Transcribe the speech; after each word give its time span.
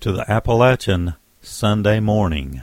to 0.00 0.12
the 0.12 0.30
Appalachian 0.30 1.14
Sunday 1.42 2.00
morning. 2.00 2.62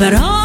But 0.00 0.14
all 0.14 0.39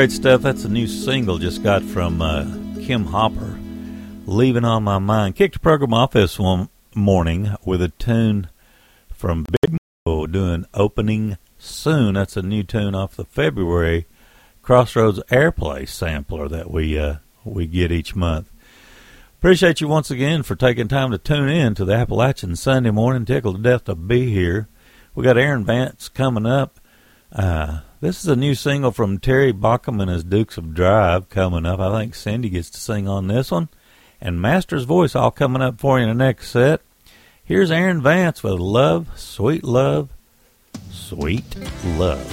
great 0.00 0.12
stuff. 0.12 0.40
That's 0.40 0.64
a 0.64 0.68
new 0.70 0.86
single 0.86 1.36
just 1.36 1.62
got 1.62 1.82
from 1.82 2.22
uh, 2.22 2.44
Kim 2.80 3.04
Hopper. 3.04 3.60
Leaving 4.24 4.64
on 4.64 4.82
my 4.82 4.96
mind. 4.96 5.36
Kicked 5.36 5.52
the 5.52 5.60
program 5.60 5.92
off 5.92 6.12
this 6.12 6.38
one 6.38 6.70
morning 6.94 7.54
with 7.66 7.82
a 7.82 7.90
tune 7.90 8.48
from 9.12 9.44
Big 9.60 9.76
Mo 10.06 10.26
doing 10.26 10.64
opening 10.72 11.36
soon. 11.58 12.14
That's 12.14 12.38
a 12.38 12.40
new 12.40 12.62
tune 12.62 12.94
off 12.94 13.14
the 13.14 13.26
February 13.26 14.06
Crossroads 14.62 15.20
Airplay 15.30 15.86
sampler 15.86 16.48
that 16.48 16.70
we 16.70 16.98
uh, 16.98 17.16
we 17.44 17.66
get 17.66 17.92
each 17.92 18.16
month. 18.16 18.50
Appreciate 19.38 19.82
you 19.82 19.88
once 19.88 20.10
again 20.10 20.42
for 20.42 20.56
taking 20.56 20.88
time 20.88 21.10
to 21.10 21.18
tune 21.18 21.50
in 21.50 21.74
to 21.74 21.84
the 21.84 21.92
Appalachian 21.92 22.56
Sunday 22.56 22.90
morning. 22.90 23.26
Tickled 23.26 23.56
to 23.56 23.62
death 23.62 23.84
to 23.84 23.94
be 23.94 24.32
here. 24.32 24.66
We 25.14 25.24
got 25.24 25.36
Aaron 25.36 25.66
Vance 25.66 26.08
coming 26.08 26.46
up. 26.46 26.80
Uh, 27.30 27.80
this 28.00 28.20
is 28.20 28.28
a 28.28 28.36
new 28.36 28.54
single 28.54 28.92
from 28.92 29.18
Terry 29.18 29.52
Baucom 29.52 30.00
and 30.00 30.10
his 30.10 30.24
Dukes 30.24 30.56
of 30.56 30.74
Drive 30.74 31.28
coming 31.28 31.66
up. 31.66 31.80
I 31.80 32.00
think 32.00 32.14
Cindy 32.14 32.48
gets 32.48 32.70
to 32.70 32.80
sing 32.80 33.06
on 33.06 33.26
this 33.26 33.50
one. 33.50 33.68
And 34.22 34.40
Master's 34.40 34.84
Voice 34.84 35.14
all 35.14 35.30
coming 35.30 35.60
up 35.60 35.78
for 35.78 35.98
you 35.98 36.04
in 36.04 36.08
the 36.08 36.24
next 36.24 36.50
set. 36.50 36.80
Here's 37.44 37.70
Aaron 37.70 38.00
Vance 38.00 38.42
with 38.42 38.54
Love, 38.54 39.08
Sweet 39.16 39.64
Love, 39.64 40.08
Sweet 40.90 41.44
Love. 41.84 42.26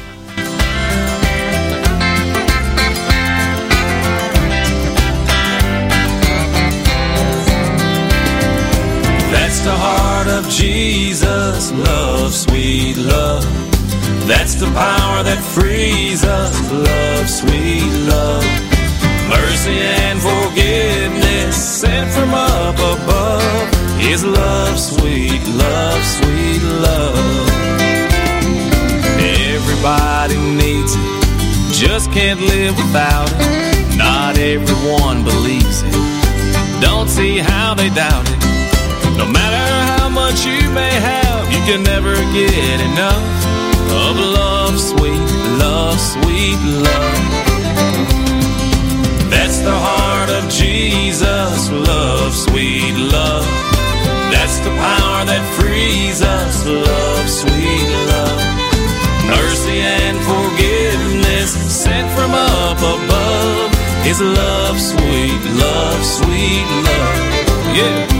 That's 9.32 9.60
the 9.62 9.76
heart 9.76 10.28
of 10.28 10.50
Jesus, 10.50 11.72
love, 11.74 12.34
sweet 12.34 12.96
love. 12.96 13.77
That's 14.28 14.56
the 14.56 14.66
power 14.66 15.24
that 15.24 15.40
frees 15.56 16.26
us, 16.26 16.52
love, 16.70 17.30
sweet 17.30 17.88
love. 18.12 18.44
Mercy 19.32 19.80
and 19.80 20.20
forgiveness 20.20 21.56
sent 21.56 22.12
from 22.12 22.34
up 22.34 22.76
above 22.76 23.72
is 24.04 24.26
love, 24.26 24.78
sweet 24.78 25.40
love, 25.56 26.04
sweet 26.04 26.62
love. 26.84 27.16
Everybody 29.48 30.36
needs 30.60 30.92
it, 31.00 31.72
just 31.72 32.12
can't 32.12 32.42
live 32.42 32.76
without 32.76 33.32
it. 33.32 33.98
Not 33.98 34.38
everyone 34.38 35.24
believes 35.24 35.84
it, 35.88 36.82
don't 36.82 37.08
see 37.08 37.38
how 37.38 37.76
they 37.76 37.88
doubt 37.96 38.28
it. 38.28 38.44
No 39.16 39.26
matter 39.26 39.64
how 39.88 40.10
much 40.10 40.44
you 40.44 40.70
may 40.72 40.92
have, 41.00 41.48
you 41.48 41.64
can 41.64 41.82
never 41.82 42.14
get 42.36 42.82
enough 42.92 43.67
of 43.92 44.16
love, 44.20 44.80
sweet 44.80 45.28
love, 45.60 46.00
sweet 46.00 46.60
love. 46.86 47.18
That's 49.30 49.60
the 49.60 49.78
heart 49.88 50.30
of 50.30 50.50
Jesus, 50.50 51.70
love, 51.72 52.34
sweet 52.34 52.96
love. 52.96 53.46
That's 54.32 54.60
the 54.60 54.72
power 54.72 55.26
that 55.26 55.44
frees 55.58 56.22
us, 56.22 56.66
love, 56.66 57.30
sweet 57.30 57.90
love. 58.12 58.40
Mercy 59.28 59.80
and 59.80 60.18
forgiveness 60.32 61.52
sent 61.72 62.12
from 62.16 62.32
up 62.34 62.80
above 62.80 63.72
is 64.06 64.22
love, 64.22 64.80
sweet 64.80 65.44
love, 65.60 66.06
sweet 66.06 66.68
love. 66.88 67.76
Yeah. 67.76 68.17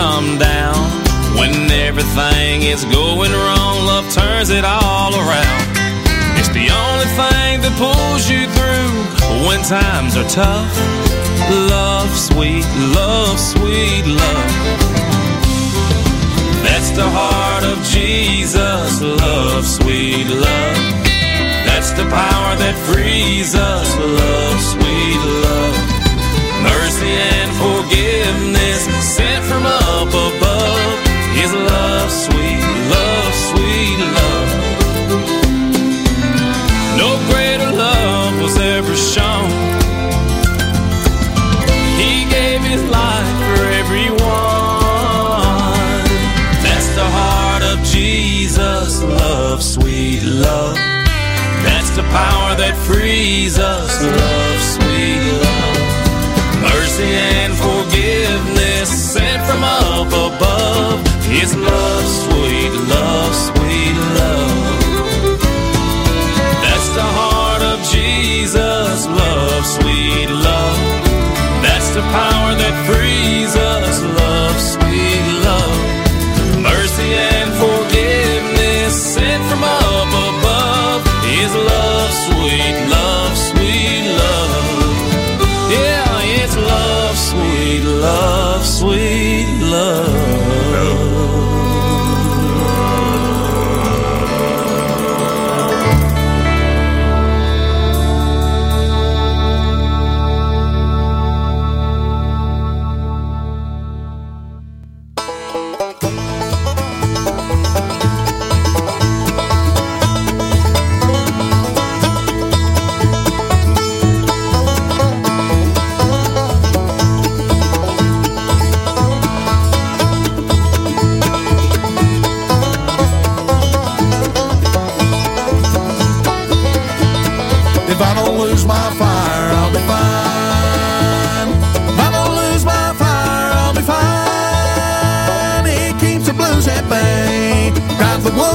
Come 0.00 0.38
down. 0.38 0.80
When 1.38 1.52
everything 1.88 2.62
is 2.74 2.82
going 2.86 3.32
wrong, 3.44 3.74
love 3.90 4.06
turns 4.20 4.48
it 4.58 4.64
all 4.64 5.12
around. 5.22 5.64
It's 6.38 6.52
the 6.60 6.68
only 6.82 7.10
thing 7.20 7.52
that 7.64 7.74
pulls 7.84 8.24
you 8.32 8.42
through 8.56 8.92
when 9.46 9.60
times 9.78 10.12
are 10.20 10.28
tough. 10.42 10.72
Love, 11.76 12.10
sweet 12.30 12.68
love, 12.96 13.36
sweet 13.52 14.04
love. 14.22 14.50
That's 16.64 16.90
the 17.00 17.08
heart 17.18 17.64
of 17.72 17.78
Jesus, 17.96 19.02
love, 19.02 19.66
sweet 19.66 20.28
love. 20.46 20.78
That's 21.68 21.92
the 22.00 22.06
power 22.08 22.52
that 22.62 22.76
frees 22.88 23.54
us, 23.54 23.88
love, 24.20 24.58
sweet 24.74 25.22
love. 25.46 25.76
Mercy 26.68 27.12
and 27.36 27.50
forgiveness 27.64 28.82
from 29.60 29.66
up 29.66 30.08
above 30.08 30.98
is 31.36 31.52
love, 31.52 32.10
sweet 32.10 32.62
love, 32.94 33.34
sweet 33.50 33.98
love. 34.18 34.48
No 36.96 37.18
greater 37.30 37.70
love 37.70 38.40
was 38.40 38.56
ever 38.58 38.94
shown. 38.96 39.50
He 42.00 42.24
gave 42.30 42.62
his 42.62 42.82
life 42.84 43.30
for 43.48 43.64
everyone. 43.82 44.20
That's 46.64 46.88
the 46.94 47.08
heart 47.18 47.62
of 47.62 47.84
Jesus, 47.84 49.02
love, 49.02 49.62
sweet 49.62 50.22
love. 50.22 50.76
That's 51.66 51.90
the 51.90 52.02
power 52.04 52.54
that 52.56 52.74
frees 52.86 53.58
us, 53.58 54.02
love, 54.02 54.60
sweet 54.74 55.22
love. 55.44 55.80
Mercy 56.62 57.29
above 60.40 61.06
is 61.30 61.54
love, 61.54 62.06
sweet 62.06 62.30
love. 62.30 62.39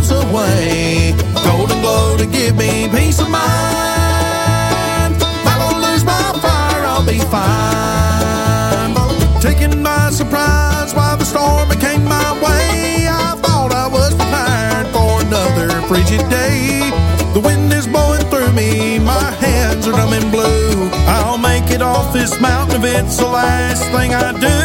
Drives 0.08 0.26
away. 0.26 1.14
Golden 1.44 1.82
glow 1.82 2.18
to 2.18 2.26
give 2.26 2.56
me 2.56 2.88
peace 2.90 3.20
of 3.20 3.30
mind. 3.30 5.16
If 5.16 5.48
I 5.48 5.58
don't 5.60 5.82
lose 5.82 6.04
my 6.04 6.40
fire, 6.42 6.86
I'll 6.86 7.06
be 7.06 7.20
fine. 7.20 8.96
Taken 9.42 9.84
by 9.84 10.10
surprise 10.10 10.94
while 10.94 11.18
the 11.18 11.26
storm 11.26 11.70
came 11.80 12.04
my 12.06 12.32
way, 12.42 13.08
I 13.08 13.36
thought 13.42 13.72
I 13.72 13.88
was 13.88 14.16
prepared 14.16 14.88
for 14.88 15.22
another 15.22 15.82
frigid 15.88 16.28
day. 16.30 16.92
The 17.34 17.40
wind 17.40 17.72
is 17.74 17.88
blowing 17.88 18.22
through 18.30 18.52
me, 18.54 19.00
my 19.00 19.32
hands 19.40 19.88
are 19.88 19.92
numb 19.92 20.14
and 20.14 20.32
blue. 20.32 20.90
I'll 21.08 21.38
make 21.38 21.70
it 21.70 21.82
off 21.82 22.14
this 22.14 22.40
mountain 22.40 22.84
if 22.84 22.96
it's 22.96 23.18
the 23.18 23.28
last 23.28 23.84
thing 23.92 24.14
I 24.14 24.32
do. 24.34 24.58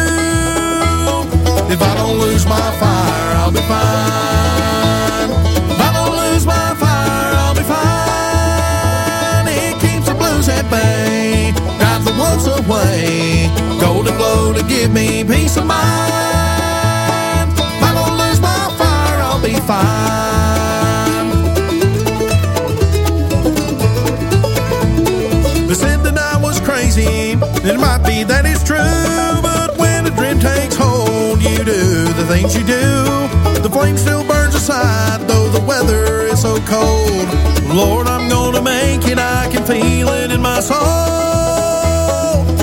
If 1.71 1.81
I 1.81 1.95
don't 1.95 2.17
lose 2.19 2.45
my 2.45 2.71
fire, 2.79 3.35
I'll 3.37 3.51
be 3.51 3.61
fine. 3.61 4.80
Wolves 12.31 12.47
away. 12.47 13.49
Golden 13.79 14.15
glow 14.17 14.53
to 14.53 14.63
give 14.63 14.91
me 14.91 15.23
peace 15.23 15.57
of 15.57 15.65
mind. 15.65 15.81
If 17.53 17.83
I 17.83 17.91
don't 17.93 18.17
lose 18.17 18.39
my 18.39 18.75
fire, 18.77 19.21
I'll 19.21 19.41
be 19.41 19.55
fine. 19.71 21.29
They 25.67 25.75
said 25.75 26.03
that 26.03 26.17
I 26.17 26.37
was 26.41 26.59
crazy. 26.61 27.37
It 27.63 27.79
might 27.79 28.03
be 28.05 28.23
that 28.23 28.45
it's 28.45 28.63
true, 28.63 28.77
but 29.41 29.77
when 29.77 30.05
a 30.05 30.11
dream 30.11 30.39
takes 30.39 30.75
hold, 30.75 31.41
you 31.41 31.63
do 31.63 32.05
the 32.13 32.25
things 32.27 32.55
you 32.55 32.63
do. 32.63 33.61
The 33.61 33.69
flame 33.69 33.97
still 33.97 34.25
burns 34.27 34.55
aside, 34.55 35.21
though 35.27 35.49
the 35.49 35.61
weather 35.61 36.21
is 36.21 36.41
so 36.41 36.59
cold. 36.61 37.27
Lord, 37.75 38.07
I'm 38.07 38.29
gonna 38.29 38.61
make 38.61 39.05
it. 39.07 39.17
I 39.17 39.49
can 39.51 39.63
feel 39.65 40.09
it 40.09 40.31
in 40.31 40.41
my 40.41 40.59
soul. 40.59 41.60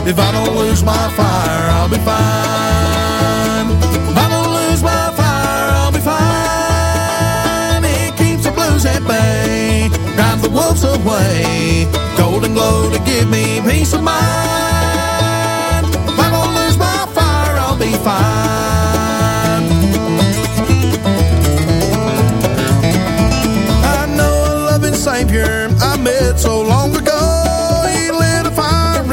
If 0.08 0.18
I 0.18 0.32
don't 0.32 0.56
lose 0.56 0.82
my 0.82 1.10
fire, 1.18 1.70
I'll 1.76 1.90
be 1.90 1.98
fine. 1.98 3.68
If 4.08 4.16
I 4.16 4.28
don't 4.30 4.52
lose 4.54 4.82
my 4.82 5.12
fire, 5.14 5.70
I'll 5.80 5.92
be 5.92 6.00
fine. 6.00 7.84
It 7.84 8.16
keeps 8.16 8.44
the 8.44 8.52
blues 8.52 8.86
at 8.86 9.06
bay, 9.06 9.90
drives 10.16 10.40
the 10.40 10.48
wolves 10.48 10.82
away. 10.82 11.86
Golden 12.16 12.54
glow 12.54 12.88
to 12.90 12.98
give 13.00 13.28
me 13.28 13.60
peace 13.68 13.92
of 13.92 14.02
mind. 14.02 14.16
If 15.84 16.18
I 16.18 16.30
don't 16.30 16.54
lose 16.54 16.78
my 16.78 17.06
fire, 17.12 17.58
I'll 17.58 17.76
be 17.76 17.92
fine. 18.08 19.66
I 23.84 24.06
know 24.16 24.34
a 24.48 24.54
loving 24.70 24.94
Savior 24.94 25.68
I 25.82 25.98
met 25.98 26.40
so 26.40 26.62
long 26.62 26.87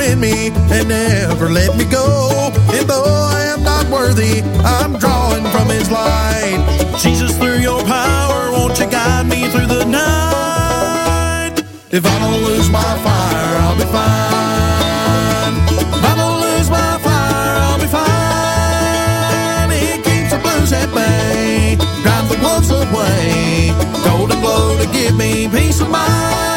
in 0.05 0.19
me 0.19 0.49
and 0.71 0.89
never 0.89 1.49
let 1.49 1.75
me 1.75 1.85
go. 1.85 2.51
And 2.73 2.87
though 2.87 3.03
I 3.05 3.43
am 3.53 3.63
not 3.63 3.87
worthy, 3.89 4.41
I'm 4.63 4.97
drawing 4.99 5.45
from 5.45 5.67
His 5.69 5.89
light. 5.89 6.61
Jesus, 7.01 7.37
through 7.37 7.59
your 7.59 7.83
power, 7.83 8.51
won't 8.51 8.77
you 8.79 8.87
guide 8.87 9.27
me 9.27 9.49
through 9.49 9.67
the 9.67 9.85
night? 9.85 11.55
If 11.91 12.05
I 12.05 12.19
don't 12.19 12.43
lose 12.43 12.69
my 12.69 12.91
fire, 13.05 13.57
I'll 13.63 13.75
be 13.75 13.87
fine. 13.99 15.55
If 15.97 16.03
I 16.11 16.15
don't 16.21 16.39
lose 16.41 16.69
my 16.69 16.97
fire, 17.05 17.55
I'll 17.65 17.79
be 17.79 17.87
fine. 17.87 19.71
It 19.71 20.03
keeps 20.03 20.31
the 20.33 20.39
blues 20.39 20.71
at 20.73 20.89
bay, 20.93 21.77
drives 22.03 22.29
the 22.29 22.37
wolves 22.43 22.69
away. 22.69 23.73
Golden 24.03 24.39
glow 24.39 24.77
to 24.77 24.87
give 24.91 25.15
me 25.15 25.47
peace 25.49 25.81
of 25.81 25.89
mind. 25.89 26.54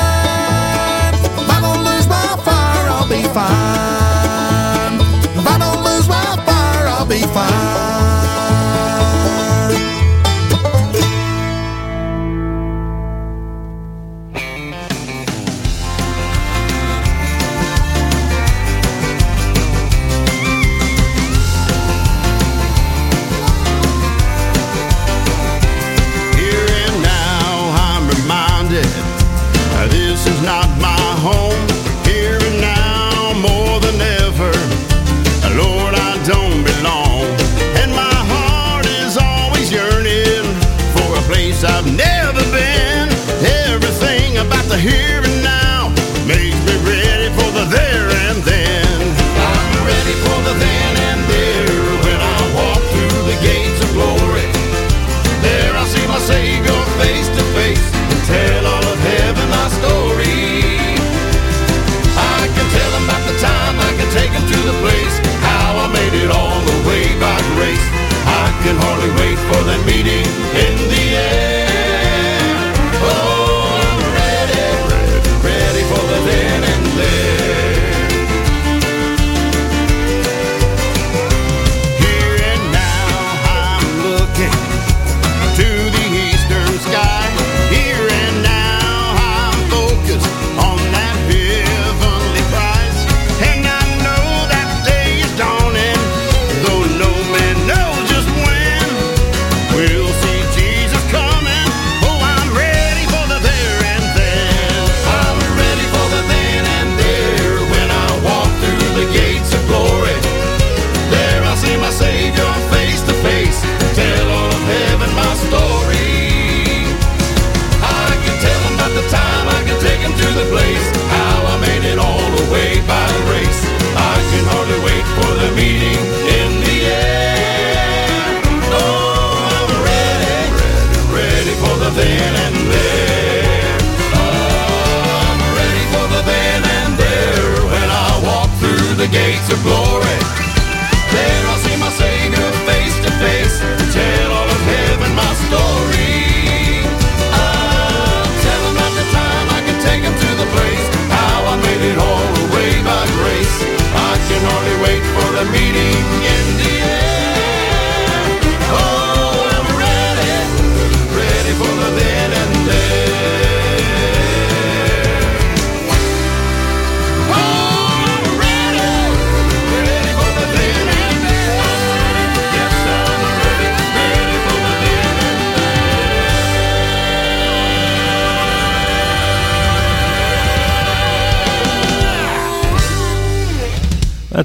Fine. 3.38 5.00
If 5.38 5.47
I 5.47 5.57
don't 5.62 5.80
lose 5.85 6.09
my 6.09 6.28
fire, 6.47 6.87
I'll 6.95 7.07
be 7.07 7.23
fine. 7.37 8.08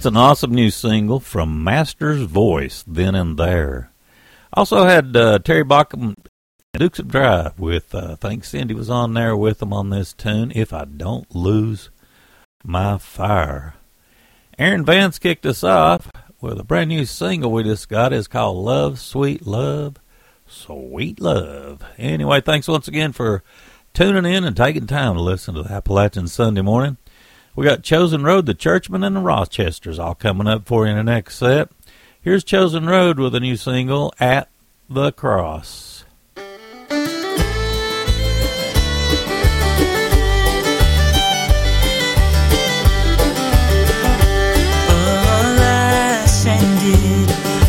That's 0.03 0.15
an 0.15 0.17
awesome 0.17 0.53
new 0.53 0.69
single 0.69 1.21
from 1.21 1.63
Master's 1.63 2.23
Voice, 2.23 2.83
Then 2.85 3.15
and 3.15 3.39
There. 3.39 3.89
Also 4.51 4.83
had 4.83 5.15
uh, 5.15 5.39
Terry 5.39 5.63
Baucom 5.63 6.17
Dukes 6.73 6.99
of 6.99 7.07
Drive 7.07 7.57
with, 7.57 7.95
uh, 7.95 8.11
I 8.11 8.15
think 8.15 8.43
Cindy 8.43 8.73
was 8.73 8.89
on 8.89 9.13
there 9.13 9.37
with 9.37 9.59
them 9.59 9.71
on 9.71 9.91
this 9.91 10.11
tune, 10.11 10.51
If 10.53 10.73
I 10.73 10.83
Don't 10.83 11.33
Lose 11.33 11.89
My 12.65 12.97
Fire. 12.97 13.75
Aaron 14.59 14.83
Vance 14.83 15.19
kicked 15.19 15.45
us 15.45 15.63
off 15.63 16.11
with 16.41 16.59
a 16.59 16.65
brand 16.65 16.89
new 16.89 17.05
single 17.05 17.53
we 17.53 17.63
just 17.63 17.87
got. 17.87 18.11
It's 18.11 18.27
called 18.27 18.57
Love, 18.57 18.99
Sweet 18.99 19.47
Love, 19.47 19.95
Sweet 20.45 21.21
Love. 21.21 21.81
Anyway, 21.97 22.41
thanks 22.41 22.67
once 22.67 22.89
again 22.89 23.13
for 23.13 23.41
tuning 23.93 24.29
in 24.29 24.43
and 24.43 24.57
taking 24.57 24.85
time 24.85 25.13
to 25.13 25.21
listen 25.21 25.55
to 25.55 25.63
the 25.63 25.71
Appalachian 25.71 26.27
Sunday 26.27 26.61
morning. 26.61 26.97
We 27.55 27.65
got 27.65 27.83
Chosen 27.83 28.23
Road, 28.23 28.47
the 28.47 28.55
Churchmen, 28.55 29.05
and 29.05 29.15
the 29.15 29.19
Rochesters 29.19 29.99
all 29.99 30.15
coming 30.15 30.47
up 30.47 30.65
for 30.65 30.85
you 30.85 30.91
in 30.91 30.97
the 30.97 31.03
next 31.03 31.35
set. 31.35 31.69
Here's 32.19 32.43
Chosen 32.43 32.87
Road 32.87 33.19
with 33.19 33.35
a 33.35 33.39
new 33.39 33.57
single, 33.57 34.11
At 34.19 34.49
the 34.89 35.11
Cross. 35.11 36.05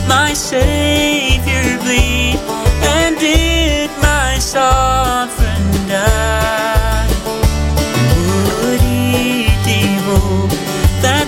My 0.08 0.32
Savior 0.32 1.78
bleed, 1.82 2.36
and 2.82 3.18
did 3.18 3.90
my 4.00 4.38
sovereign 4.38 5.43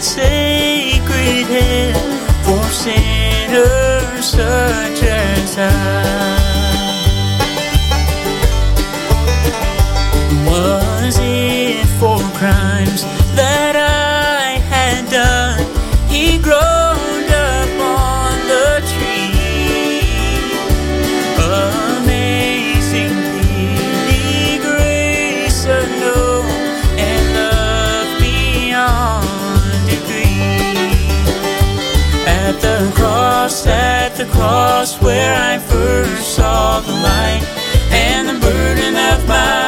sacred 0.07 1.47
head 1.49 1.97
for 2.45 2.63
sinners 2.71 4.25
such 4.25 5.03
as 5.03 5.59
I? 5.59 6.37
Was 10.49 11.19
it 11.21 11.87
for 11.99 12.19
crimes 12.39 13.03
that 13.35 13.75
I 13.75 13.96
cross 34.27 35.01
where 35.01 35.35
I 35.35 35.59
first 35.59 36.35
saw 36.35 36.81
the 36.81 36.93
light, 36.93 37.43
and 37.91 38.29
the 38.29 38.39
burden 38.41 38.95
of 38.97 39.29
my 39.29 39.66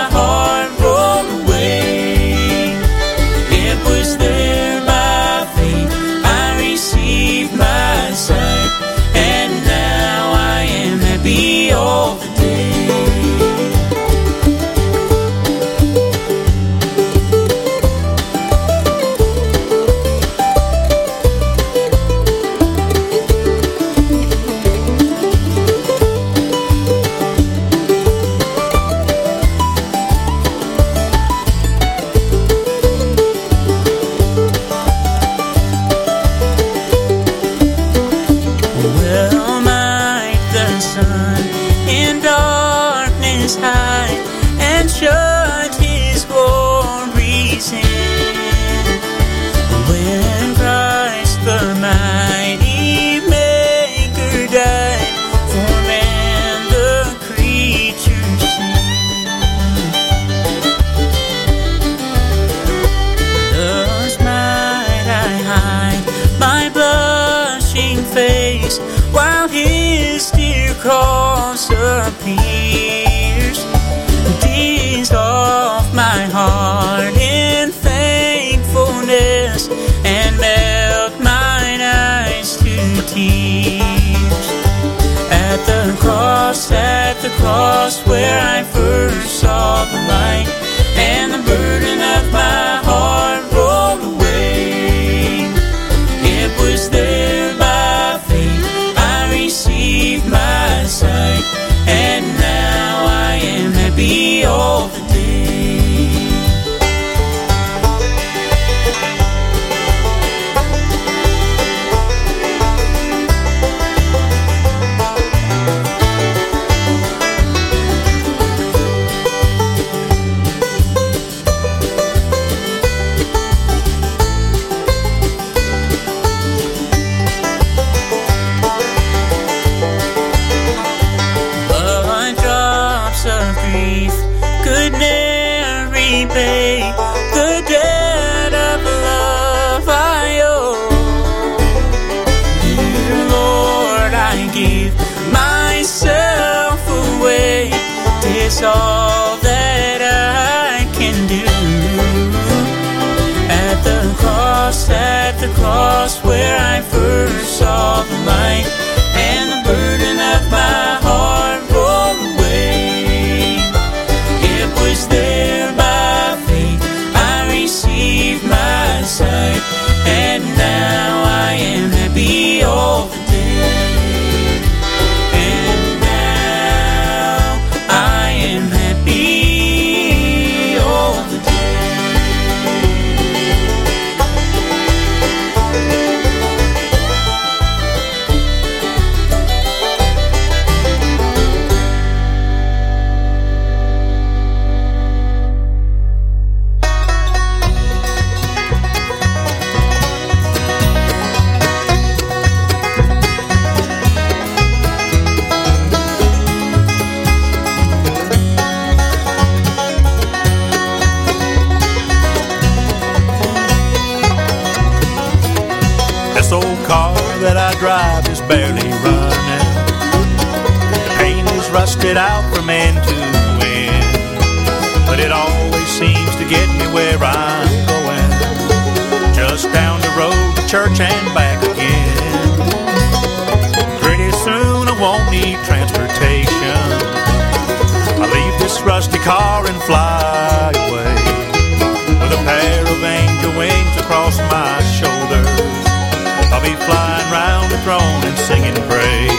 pray. 248.86 249.37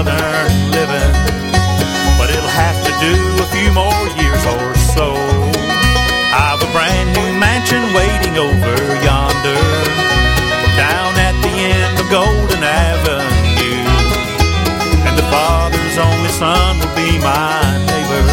southern 0.00 0.70
living, 0.72 1.12
but 2.16 2.32
it'll 2.32 2.56
have 2.56 2.78
to 2.88 2.92
do 3.04 3.12
a 3.44 3.48
few 3.52 3.68
more 3.76 4.04
years 4.16 4.42
or 4.48 4.72
so. 4.96 5.12
I've 6.32 6.56
a 6.56 6.70
brand 6.72 7.12
new 7.12 7.36
mansion 7.36 7.84
waiting 7.92 8.40
over 8.40 8.72
yonder, 9.04 9.60
down 10.80 11.12
at 11.20 11.36
the 11.44 11.52
end 11.52 12.00
of 12.00 12.08
Golden 12.08 12.64
Avenue, 12.64 13.84
and 15.04 15.18
the 15.20 15.26
father's 15.28 15.98
only 16.00 16.32
son 16.32 16.80
will 16.80 16.96
be 16.96 17.20
my 17.20 17.60
neighbor. 17.84 18.24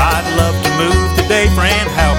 I'd 0.00 0.24
love 0.40 0.56
to 0.64 0.70
move 0.80 1.08
today, 1.20 1.52
friend. 1.52 1.90
How 1.92 2.13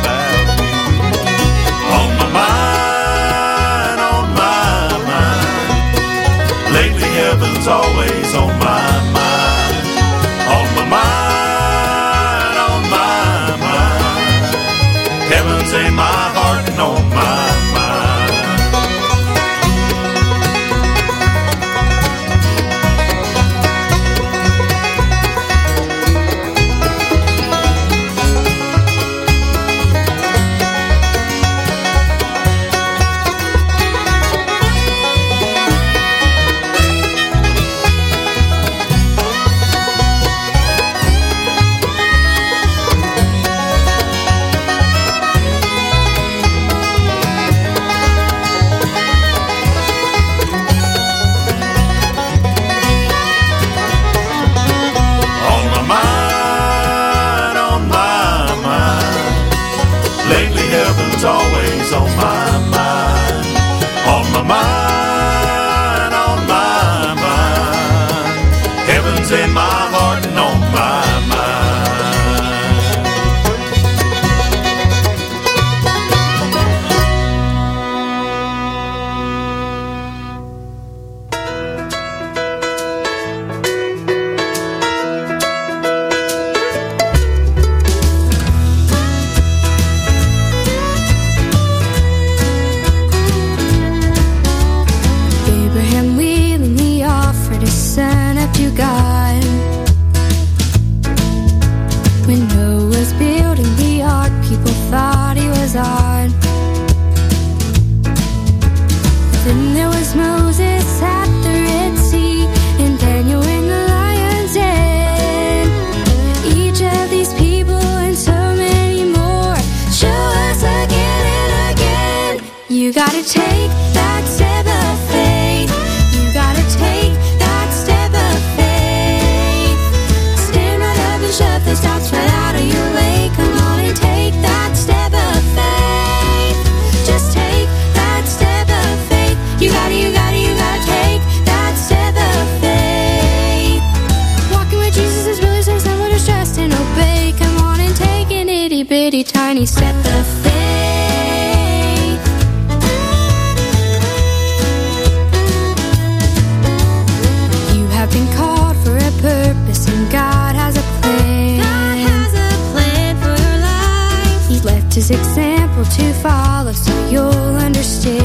example 165.12 165.84
to 165.84 166.14
follow 166.14 166.72
so 166.74 166.92
you'll 167.10 167.56
understand. 167.58 168.25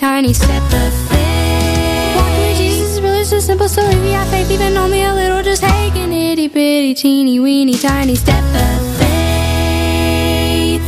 Tiny 0.00 0.32
step 0.32 0.62
of 0.62 0.92
faith. 1.10 2.16
Walking 2.16 2.56
Jesus 2.56 2.92
is 2.92 3.02
really 3.02 3.22
so 3.22 3.38
simple, 3.38 3.68
so 3.68 3.82
if 3.82 3.96
you 3.96 4.12
have 4.12 4.28
faith, 4.28 4.50
even 4.50 4.74
only 4.78 5.02
a 5.02 5.12
little, 5.12 5.42
just 5.42 5.60
take 5.60 5.94
an 5.94 6.10
itty 6.10 6.48
bitty 6.48 6.94
teeny 6.94 7.38
weeny 7.38 7.74
tiny 7.74 8.14
step 8.14 8.42
of 8.42 8.96
faith. 8.96 10.80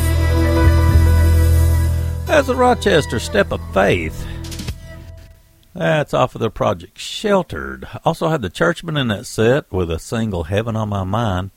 That's 2.26 2.46
the 2.46 2.54
Rochester 2.56 3.20
Step 3.20 3.52
of 3.52 3.60
Faith. 3.74 4.26
That's 5.74 6.14
off 6.14 6.34
of 6.34 6.40
their 6.40 6.48
project 6.48 6.98
Sheltered. 6.98 7.86
Also 8.06 8.30
had 8.30 8.40
the 8.40 8.48
Churchmen 8.48 8.96
in 8.96 9.08
that 9.08 9.26
set 9.26 9.70
with 9.70 9.90
a 9.90 9.98
single 9.98 10.44
Heaven 10.44 10.74
on 10.74 10.88
My 10.88 11.04
Mind. 11.04 11.50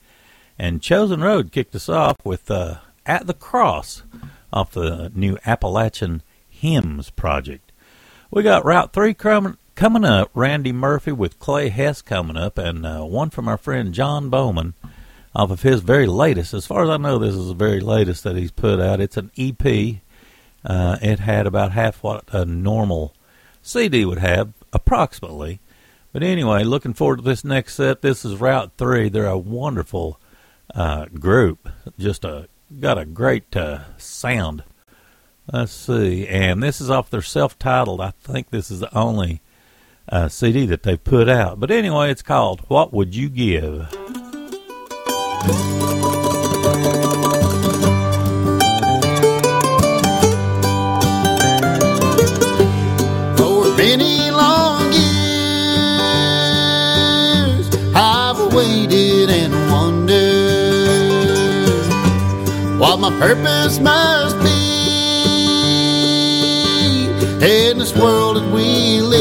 And 0.60 0.82
Chosen 0.82 1.22
Road 1.22 1.54
kicked 1.54 1.74
us 1.74 1.88
off 1.88 2.18
with 2.26 2.52
uh, 2.52 2.80
At 3.06 3.28
the 3.28 3.34
Cross 3.34 4.04
off 4.52 4.72
the 4.72 5.10
new 5.16 5.38
Appalachian 5.46 6.22
Hymns 6.60 7.10
project. 7.10 7.72
We 8.32 8.44
got 8.44 8.66
Route 8.66 8.94
3 8.94 9.14
coming, 9.14 9.58
coming 9.76 10.06
up. 10.06 10.30
Randy 10.34 10.72
Murphy 10.72 11.12
with 11.12 11.40
Clay 11.40 11.70
Hess 11.70 12.02
coming 12.02 12.38
up. 12.38 12.58
And 12.58 12.86
uh, 12.86 13.04
one 13.04 13.30
from 13.30 13.48
our 13.48 13.58
friend 13.58 13.94
John 13.94 14.30
Bowman 14.30 14.74
off 15.36 15.52
of 15.52 15.62
his 15.62 15.82
very 15.82 16.08
latest. 16.08 16.54
As 16.54 16.66
far 16.66 16.84
as 16.84 16.90
I 16.90 16.98
know, 16.98 17.20
this 17.20 17.36
is 17.36 17.48
the 17.48 17.54
very 17.54 17.80
latest 17.80 18.24
that 18.24 18.38
he's 18.38 18.52
put 18.52 18.80
out. 18.80 19.02
It's 19.02 19.18
an 19.18 19.32
EP. 19.38 19.98
Uh, 20.64 20.98
it 21.02 21.20
had 21.20 21.46
about 21.46 21.74
half 21.74 22.02
what 22.02 22.24
a 22.34 22.46
normal 22.46 23.14
CD 23.62 24.06
would 24.06 24.20
have, 24.20 24.54
approximately. 24.74 25.60
But 26.12 26.24
anyway, 26.24 26.64
looking 26.64 26.94
forward 26.94 27.18
to 27.18 27.24
this 27.24 27.44
next 27.44 27.76
set. 27.76 28.02
This 28.02 28.24
is 28.24 28.40
Route 28.40 28.72
Three. 28.78 29.10
They're 29.10 29.26
a 29.26 29.38
wonderful 29.38 30.20
uh, 30.74 31.06
group. 31.06 31.70
Just 32.00 32.24
a 32.24 32.48
got 32.80 32.98
a 32.98 33.06
great 33.06 33.56
uh, 33.56 33.80
sound. 33.98 34.64
Let's 35.54 35.74
see, 35.74 36.28
and 36.28 36.64
this 36.64 36.82
is 36.82 36.90
off 36.90 37.12
their 37.12 37.22
self-titled. 37.22 38.02
I 38.02 38.12
think 38.20 38.50
this 38.50 38.72
is 38.72 38.80
the 38.80 38.92
only 38.98 39.42
uh, 40.10 40.28
CD 40.28 40.66
that 40.66 40.82
they 40.82 40.98
put 40.98 41.30
out. 41.30 41.60
But 41.60 41.70
anyway, 41.70 42.10
it's 42.10 42.24
called 42.24 42.62
"What 42.68 42.92
Would 42.94 43.14
You 43.16 43.30
Give." 43.30 43.88
For 53.38 53.70
many 53.78 54.32
long 54.32 54.92
years, 54.94 55.06
I've 57.96 58.52
waited 58.52 59.30
and 59.30 59.54
wondered 59.72 60.16
what 62.80 63.00
my 63.00 63.12
purpose 63.20 63.78
must 63.80 64.40
be 64.40 64.45
in 67.46 67.78
this 67.78 67.96
world 67.96 68.38
that 68.38 68.52
we 68.52 69.02
live. 69.02 69.15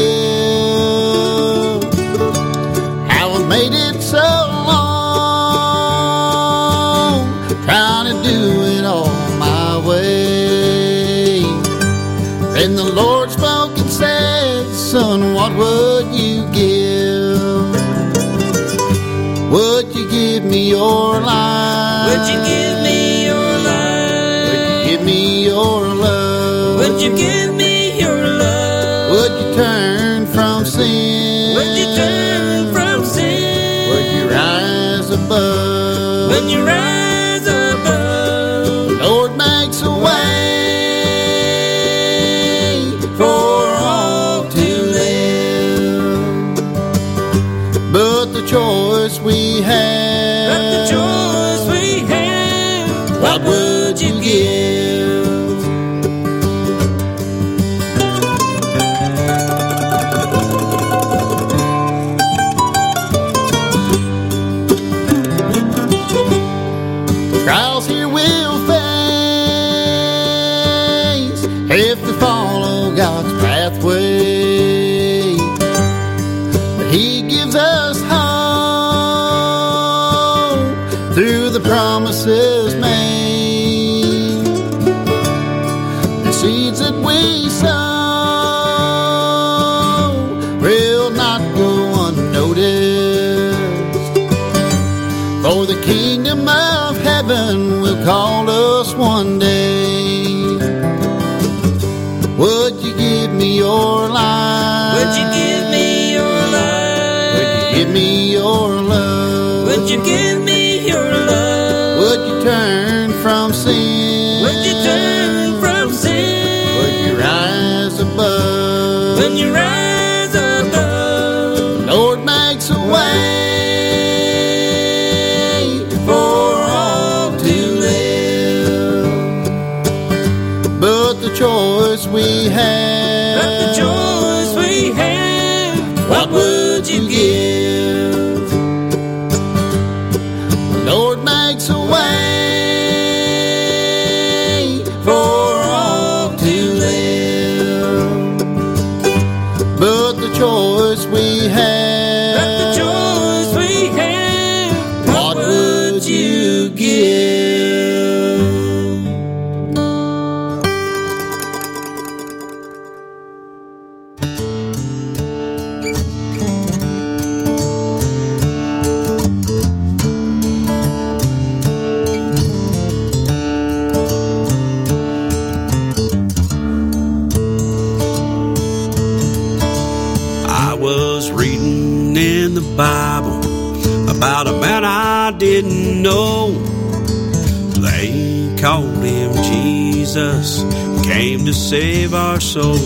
Jesus, 190.15 190.63
came 191.05 191.43
to 191.43 191.53
save 191.53 192.13
our 192.13 192.39
souls. 192.39 192.79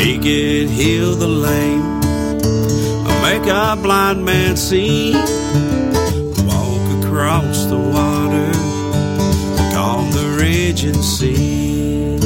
He 0.00 0.16
could 0.16 0.70
heal 0.70 1.14
the 1.14 1.28
lame, 1.28 2.00
make 3.22 3.46
a 3.46 3.78
blind 3.80 4.24
man 4.24 4.56
see, 4.56 5.12
walk 6.48 7.04
across 7.04 7.66
the 7.66 7.78
water, 7.78 8.52
calm 9.72 10.10
the 10.10 10.36
raging 10.40 11.00
sea. 11.00 12.16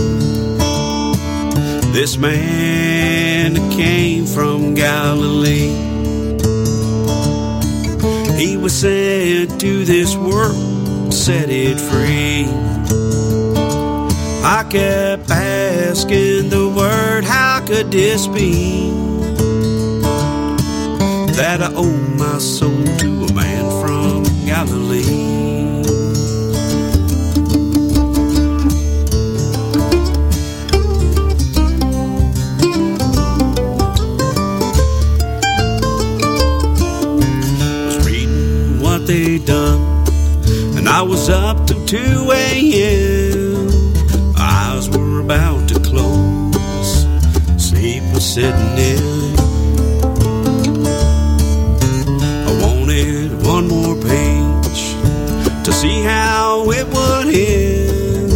This 1.92 2.16
man 2.16 3.70
came 3.70 4.24
from 4.24 4.72
Galilee. 4.72 5.76
He 8.38 8.56
was 8.56 8.80
sent 8.80 9.60
to 9.60 9.84
this 9.84 10.16
world, 10.16 10.71
set 11.22 11.50
it 11.50 11.78
free. 11.78 12.48
I 14.42 14.64
kept 14.68 15.30
asking 15.30 16.48
the 16.48 16.68
word, 16.68 17.22
how 17.22 17.64
could 17.64 17.92
this 17.92 18.26
be? 18.26 18.90
That 21.36 21.62
I 21.62 21.72
owe 21.76 21.96
my 22.18 22.38
soul 22.38 22.84
to 22.98 23.26
a 23.26 23.32
man 23.34 23.70
from 23.80 24.24
Galilee. 24.44 25.21
Was 41.12 41.28
up 41.28 41.66
till 41.66 41.84
2 41.84 41.98
a.m. 42.32 43.68
Eyes 44.38 44.88
were 44.88 45.20
about 45.20 45.68
to 45.68 45.78
close, 45.80 47.06
sleep 47.58 48.02
was 48.14 48.24
setting 48.24 48.78
in. 48.78 49.36
I 52.48 52.52
wanted 52.64 53.44
one 53.44 53.68
more 53.68 53.94
page 53.94 54.82
to 55.66 55.70
see 55.70 56.02
how 56.02 56.70
it 56.70 56.86
would 56.86 57.28
end. 57.34 58.32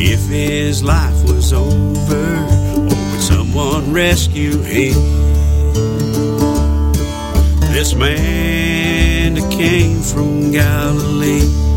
If 0.00 0.28
his 0.30 0.82
life 0.82 1.22
was 1.24 1.52
over, 1.52 2.26
or 2.74 2.96
would 3.10 3.20
someone 3.20 3.92
rescue 3.92 4.62
him? 4.62 4.94
This 7.74 7.94
man 7.94 9.34
that 9.34 9.52
came 9.52 10.00
from 10.00 10.52
Galilee. 10.52 11.67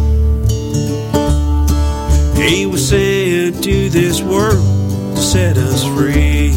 To 3.62 3.90
this 3.90 4.24
world 4.24 5.16
to 5.16 5.22
set 5.22 5.56
us 5.56 5.84
free. 5.84 6.52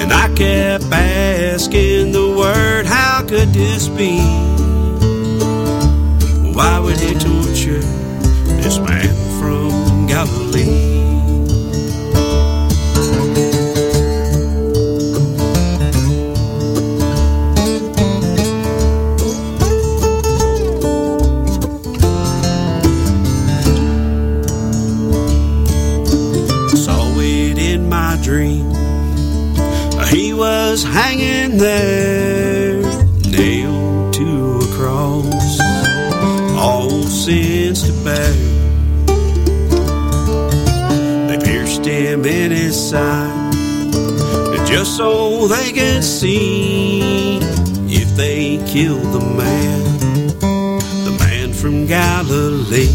And 0.00 0.12
I 0.12 0.32
kept 0.36 0.84
asking 0.92 2.12
the 2.12 2.36
word, 2.36 2.86
how 2.86 3.24
could 3.26 3.48
this 3.48 3.88
be? 3.88 4.18
Why 6.54 6.78
would 6.78 6.98
he 6.98 7.14
torture 7.14 7.82
this 8.62 8.78
man 8.78 9.08
from 9.40 10.06
Galilee? 10.06 10.87
There, 31.58 32.80
nailed 33.26 34.14
to 34.14 34.58
a 34.58 34.66
cross, 34.76 35.60
all 36.56 37.02
sins 37.02 37.82
to 37.82 37.92
bear. 38.04 38.32
They 41.28 41.38
pierced 41.44 41.84
him 41.84 42.24
in 42.24 42.52
his 42.52 42.76
side, 42.90 43.52
just 44.66 44.96
so 44.96 45.46
they 45.48 45.72
could 45.72 46.04
see 46.04 47.38
if 47.88 48.16
they 48.16 48.58
killed 48.66 49.12
the 49.12 49.20
man, 49.20 49.98
the 51.04 51.16
man 51.18 51.52
from 51.52 51.86
Galilee. 51.86 52.86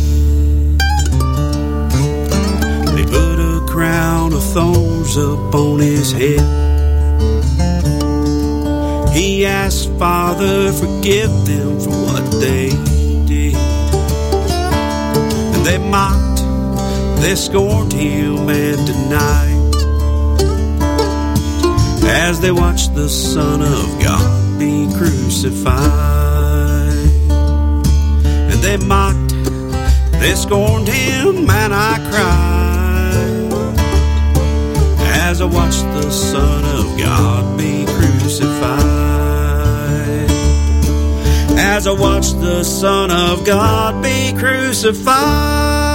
They 2.96 3.06
put 3.06 3.40
a 3.40 3.66
crown 3.68 4.34
of 4.34 4.44
thorns 4.44 5.18
upon 5.18 5.80
his 5.80 6.12
head. 6.14 6.73
He 9.44 9.48
asked, 9.50 9.92
Father, 10.00 10.72
forgive 10.72 11.30
them 11.46 11.78
for 11.78 11.90
what 11.90 12.24
they 12.40 12.70
did. 13.28 13.56
And 15.54 15.66
they 15.66 15.78
mocked, 15.78 16.40
they 17.20 17.36
scorned 17.36 17.92
him 17.92 18.48
and 18.48 18.88
denied. 18.88 19.76
As 22.06 22.40
they 22.40 22.54
watched 22.54 22.96
the 22.96 23.10
Son 23.10 23.62
of 23.62 24.02
God 24.02 24.58
be 24.58 24.88
crucified. 24.96 25.74
And 28.50 28.64
they 28.64 28.78
mocked, 28.78 29.34
they 30.22 30.36
scorned 30.36 30.88
him, 30.88 31.50
and 31.50 31.74
I 31.74 31.98
cried 32.10 32.64
as 35.30 35.42
I 35.42 35.46
watched 35.46 35.84
the 36.02 36.10
Son 36.12 36.64
of 36.64 36.98
God 36.98 37.58
be 37.58 37.86
crucified. 37.86 39.23
As 41.76 41.88
I 41.88 41.92
watched 41.92 42.40
the 42.40 42.64
Son 42.64 43.10
of 43.10 43.44
God 43.44 44.04
be 44.04 44.32
crucified. 44.38 45.93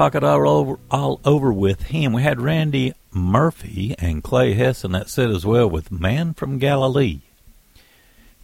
Talk 0.00 0.14
it 0.14 0.24
all 0.24 0.48
over, 0.48 0.78
all 0.90 1.20
over 1.26 1.52
with 1.52 1.82
him. 1.82 2.14
We 2.14 2.22
had 2.22 2.40
Randy 2.40 2.94
Murphy 3.12 3.94
and 3.98 4.22
Clay 4.24 4.54
Hesson 4.54 4.92
that 4.92 5.10
said 5.10 5.30
as 5.30 5.44
well 5.44 5.68
with 5.68 5.92
Man 5.92 6.32
from 6.32 6.58
Galilee. 6.58 7.20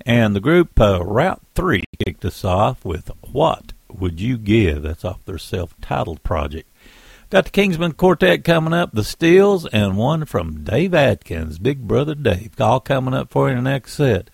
And 0.04 0.36
the 0.36 0.40
group 0.40 0.78
uh, 0.78 1.02
Route 1.02 1.40
3 1.54 1.82
kicked 2.04 2.26
us 2.26 2.44
off 2.44 2.84
with 2.84 3.11
What 3.32 3.72
Would 3.88 4.20
You 4.20 4.36
Give? 4.36 4.82
That's 4.82 5.02
off 5.02 5.24
their 5.24 5.38
self 5.38 5.74
titled 5.80 6.22
project. 6.22 6.70
Got 7.30 7.46
the 7.46 7.50
Kingsmen 7.52 7.96
Quartet 7.96 8.44
coming 8.44 8.74
up, 8.74 8.92
the 8.92 9.02
Steels, 9.02 9.64
and 9.64 9.96
one 9.96 10.26
from 10.26 10.62
Dave 10.62 10.92
Atkins, 10.92 11.59
Big 11.59 11.88
Brother 11.88 12.14
Dave, 12.14 12.61
all 12.61 12.80
coming 12.80 13.14
up 13.14 13.30
for 13.30 13.48
you 13.48 13.57
in 13.57 13.64
the 13.64 13.70
next 13.70 13.94
set. 13.94 14.28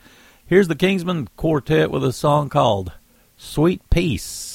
Here's 0.44 0.66
the 0.66 0.74
Kingsmen 0.74 1.28
Quartet 1.36 1.92
with 1.92 2.02
a 2.02 2.12
song 2.12 2.48
called 2.48 2.90
Sweet 3.36 3.88
Peace. 3.90 4.51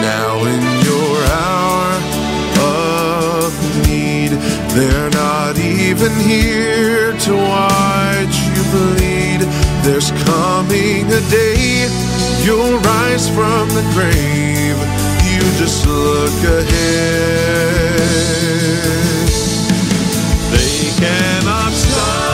Now 0.00 0.44
in 0.44 0.62
your 0.88 1.16
hour 1.40 1.90
of 2.60 3.52
need, 3.86 4.32
they're 4.76 5.10
not 5.10 5.58
even 5.58 6.12
here 6.20 7.12
to 7.12 7.32
watch 7.34 8.36
you 8.54 8.62
bleed. 8.72 9.40
There's 9.84 10.10
coming 10.24 11.06
a 11.12 11.20
day 11.30 11.88
you'll 12.44 12.78
rise 12.78 13.28
from 13.28 13.68
the 13.70 13.84
grave. 13.94 14.78
You 15.32 15.42
just 15.58 15.86
look 15.86 16.38
ahead. 16.60 17.74
They 20.52 20.90
cannot 21.00 21.72
stop 21.72 22.33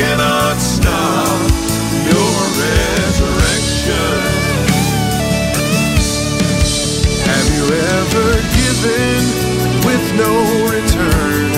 cannot 0.00 0.56
stop 0.56 1.40
your 2.08 2.36
resurrection. 2.64 4.16
Have 7.28 7.48
you 7.56 7.64
ever 8.00 8.28
given 8.60 9.20
with 9.84 10.04
no 10.24 10.32
return? 10.72 11.48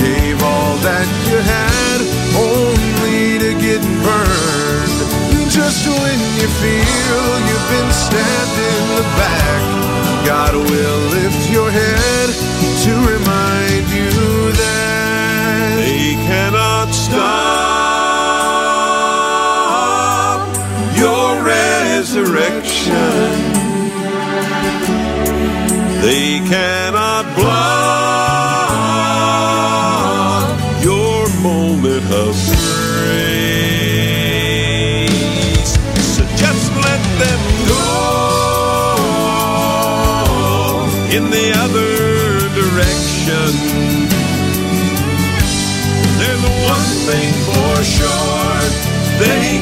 Gave 0.00 0.40
all 0.42 0.76
that 0.88 1.08
you 1.28 1.38
had 1.44 1.98
only 2.48 3.36
to 3.44 3.52
get 3.60 3.82
burned. 4.00 4.98
Just 5.52 5.84
when 5.84 6.18
you 6.40 6.48
feel 6.64 7.24
you've 7.48 7.68
been 7.76 7.92
stabbed 7.92 8.56
in 8.72 8.84
the 8.96 9.06
back, 9.20 9.62
God 10.24 10.54
will 10.56 11.00
lift 11.16 11.42
your 11.52 11.70
head 11.70 12.28
to 12.84 12.92
remind 13.12 13.84
you 13.92 14.12
that 14.56 15.76
they 15.76 16.14
cannot 16.24 16.88
stop 16.94 17.69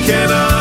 they 0.09 0.15
cannot 0.15 0.58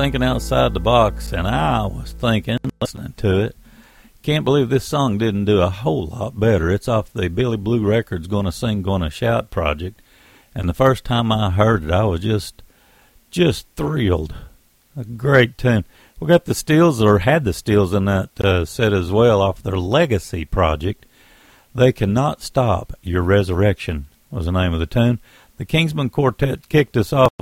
thinking 0.00 0.22
outside 0.22 0.72
the 0.72 0.80
box, 0.80 1.30
and 1.30 1.46
I 1.46 1.84
was 1.84 2.12
thinking, 2.12 2.56
listening 2.80 3.12
to 3.18 3.40
it, 3.40 3.56
can't 4.22 4.46
believe 4.46 4.70
this 4.70 4.86
song 4.86 5.18
didn't 5.18 5.44
do 5.44 5.60
a 5.60 5.68
whole 5.68 6.06
lot 6.06 6.40
better. 6.40 6.70
It's 6.70 6.88
off 6.88 7.12
the 7.12 7.28
Billy 7.28 7.58
Blue 7.58 7.86
Records 7.86 8.26
Gonna 8.26 8.50
Sing, 8.50 8.80
Gonna 8.80 9.10
Shout 9.10 9.50
project, 9.50 10.00
and 10.54 10.66
the 10.66 10.72
first 10.72 11.04
time 11.04 11.30
I 11.30 11.50
heard 11.50 11.84
it, 11.84 11.90
I 11.90 12.04
was 12.04 12.20
just, 12.20 12.62
just 13.30 13.66
thrilled. 13.76 14.34
A 14.96 15.04
great 15.04 15.58
tune. 15.58 15.84
We 16.18 16.28
got 16.28 16.46
the 16.46 16.54
Steels, 16.54 17.02
or 17.02 17.18
had 17.18 17.44
the 17.44 17.52
Steels 17.52 17.92
in 17.92 18.06
that 18.06 18.40
uh, 18.40 18.64
set 18.64 18.94
as 18.94 19.12
well, 19.12 19.42
off 19.42 19.62
their 19.62 19.76
Legacy 19.76 20.46
project. 20.46 21.04
They 21.74 21.92
Cannot 21.92 22.40
Stop 22.40 22.94
Your 23.02 23.20
Resurrection 23.20 24.06
was 24.30 24.46
the 24.46 24.52
name 24.52 24.72
of 24.72 24.80
the 24.80 24.86
tune. 24.86 25.20
The 25.58 25.66
Kingsmen 25.66 26.10
Quartet 26.10 26.70
kicked 26.70 26.96
us 26.96 27.12
off 27.12 27.32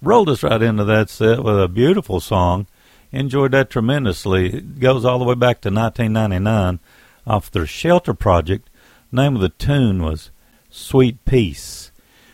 rolled 0.00 0.28
us 0.28 0.42
right 0.42 0.62
into 0.62 0.84
that 0.84 1.10
set 1.10 1.42
with 1.42 1.60
a 1.60 1.68
beautiful 1.68 2.20
song. 2.20 2.66
Enjoyed 3.10 3.52
that 3.52 3.70
tremendously. 3.70 4.54
It 4.54 4.80
goes 4.80 5.04
all 5.04 5.18
the 5.18 5.24
way 5.24 5.34
back 5.34 5.60
to 5.62 5.70
1999 5.70 6.80
off 7.26 7.50
their 7.50 7.66
Shelter 7.66 8.14
project. 8.14 8.68
Name 9.10 9.36
of 9.36 9.40
the 9.40 9.48
tune 9.48 10.02
was 10.02 10.30
Sweet 10.70 11.24
Peace. 11.24 11.90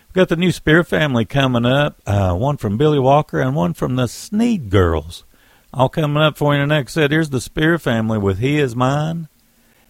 We've 0.08 0.14
got 0.14 0.28
the 0.28 0.36
new 0.36 0.52
Spear 0.52 0.84
family 0.84 1.24
coming 1.24 1.64
up, 1.64 2.00
uh, 2.06 2.34
one 2.34 2.56
from 2.56 2.76
Billy 2.76 2.98
Walker 2.98 3.40
and 3.40 3.54
one 3.54 3.74
from 3.74 3.96
the 3.96 4.08
Sneed 4.08 4.70
Girls. 4.70 5.24
All 5.72 5.88
coming 5.88 6.22
up 6.22 6.36
for 6.36 6.54
you 6.54 6.62
in 6.62 6.68
the 6.68 6.74
next 6.74 6.92
set. 6.94 7.10
Here's 7.10 7.30
the 7.30 7.40
Spear 7.40 7.78
family 7.78 8.18
with 8.18 8.38
He 8.38 8.58
Is 8.58 8.76
Mine 8.76 9.28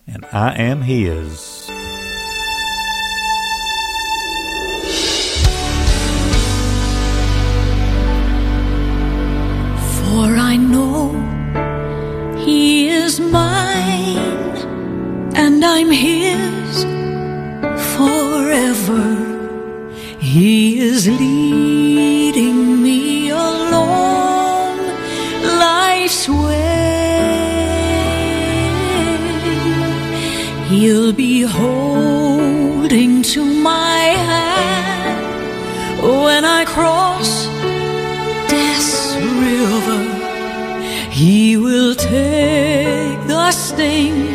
and 0.07 0.25
I 0.27 0.55
Am 0.55 0.83
His. 0.83 1.71
For 10.25 10.37
I 10.37 10.57
know 10.57 11.13
He 12.47 12.89
is 12.89 13.21
mine 13.21 14.57
and 15.43 15.63
I'm 15.63 15.91
His 15.91 16.85
forever. 17.93 19.05
He 20.19 20.79
is 20.79 21.07
leading 21.07 22.83
me 22.83 23.29
along 23.29 24.79
life's 25.69 26.27
way. 26.27 27.21
He'll 30.71 31.13
be 31.13 31.43
holding 31.43 33.23
to 33.35 33.45
my 33.45 33.99
hand 34.31 35.23
when 36.03 36.47
I 36.47 36.65
cross 36.65 37.34
He 41.15 41.57
will 41.57 41.95
take 41.95 43.21
the 43.29 43.53
sting 43.53 44.34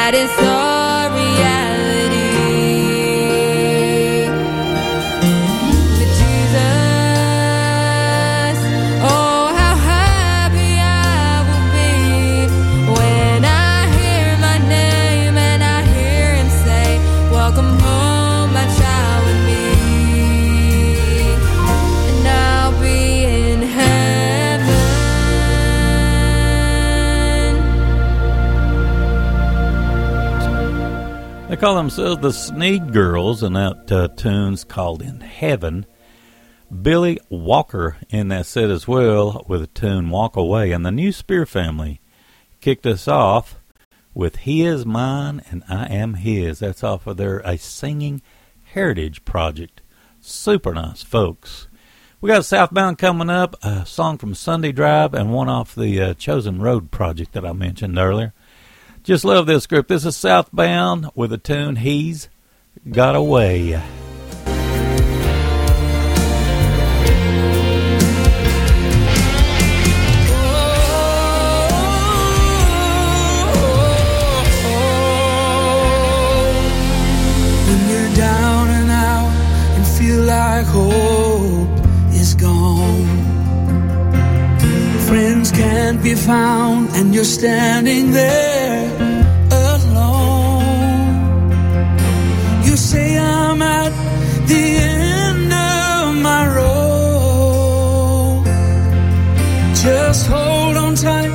that 0.00 0.14
it's 0.14 0.32
all 0.38 0.69
call 31.60 31.74
themselves 31.74 32.22
the 32.22 32.32
Sneed 32.32 32.90
Girls, 32.90 33.42
and 33.42 33.54
that 33.54 33.92
uh, 33.92 34.08
tune's 34.16 34.64
called 34.64 35.02
In 35.02 35.20
Heaven. 35.20 35.84
Billy 36.80 37.18
Walker 37.28 37.98
in 38.08 38.28
that 38.28 38.46
set 38.46 38.70
as 38.70 38.88
well 38.88 39.44
with 39.46 39.60
the 39.60 39.66
tune 39.66 40.08
Walk 40.08 40.36
Away. 40.36 40.72
And 40.72 40.86
the 40.86 40.90
New 40.90 41.12
Spear 41.12 41.44
family 41.44 42.00
kicked 42.62 42.86
us 42.86 43.06
off 43.06 43.58
with 44.14 44.36
He 44.36 44.62
Is 44.64 44.86
Mine 44.86 45.42
and 45.50 45.62
I 45.68 45.84
Am 45.92 46.14
His. 46.14 46.60
That's 46.60 46.82
off 46.82 47.06
of 47.06 47.18
their 47.18 47.40
A 47.40 47.58
Singing 47.58 48.22
Heritage 48.72 49.26
project. 49.26 49.82
Super 50.18 50.72
nice, 50.72 51.02
folks. 51.02 51.68
We 52.22 52.28
got 52.28 52.46
Southbound 52.46 52.96
coming 52.96 53.28
up, 53.28 53.54
a 53.62 53.84
song 53.84 54.16
from 54.16 54.34
Sunday 54.34 54.72
Drive, 54.72 55.12
and 55.12 55.30
one 55.30 55.50
off 55.50 55.74
the 55.74 56.00
uh, 56.00 56.14
Chosen 56.14 56.62
Road 56.62 56.90
project 56.90 57.32
that 57.32 57.44
I 57.44 57.52
mentioned 57.52 57.98
earlier. 57.98 58.32
Just 59.02 59.24
love 59.24 59.46
this 59.46 59.66
group. 59.66 59.88
This 59.88 60.04
is 60.04 60.14
Southbound 60.14 61.08
with 61.14 61.30
the 61.30 61.38
tune 61.38 61.76
He's 61.76 62.28
Got 62.90 63.16
a 63.16 63.22
Way. 63.22 63.72
When 77.66 77.88
you're 77.88 78.14
down 78.14 78.68
and 78.68 78.90
out 78.90 79.32
and 79.76 79.86
feel 79.86 80.24
like 80.24 80.66
hope 80.66 81.19
Friends 85.10 85.50
can't 85.50 86.00
be 86.04 86.14
found 86.14 86.90
and 86.90 87.12
you're 87.12 87.24
standing 87.24 88.12
there 88.12 88.86
alone. 89.50 90.62
You 92.64 92.76
say 92.76 93.18
I'm 93.18 93.60
at 93.60 93.90
the 94.46 94.76
end 94.78 95.52
of 95.52 96.14
my 96.22 96.46
road. 96.58 98.44
Just 99.74 100.28
hold 100.28 100.76
on 100.76 100.94
tight. 100.94 101.32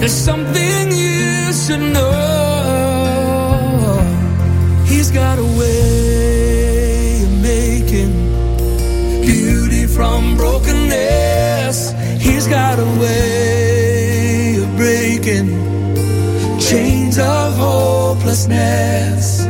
There's 0.00 0.12
something 0.12 0.90
you 0.90 1.52
should 1.52 1.92
know. 1.94 2.10
He's 4.84 5.12
got 5.12 5.38
a 5.38 5.46
way 5.60 7.22
of 7.22 7.32
making 7.40 8.10
beauty 9.22 9.86
from 9.86 10.36
brokenness. 10.36 11.92
He's 12.22 12.46
got 12.46 12.78
a 12.78 12.88
way 13.00 14.56
of 14.62 14.76
breaking 14.76 15.48
chains 16.60 17.18
of 17.18 17.54
hopelessness. 17.56 19.44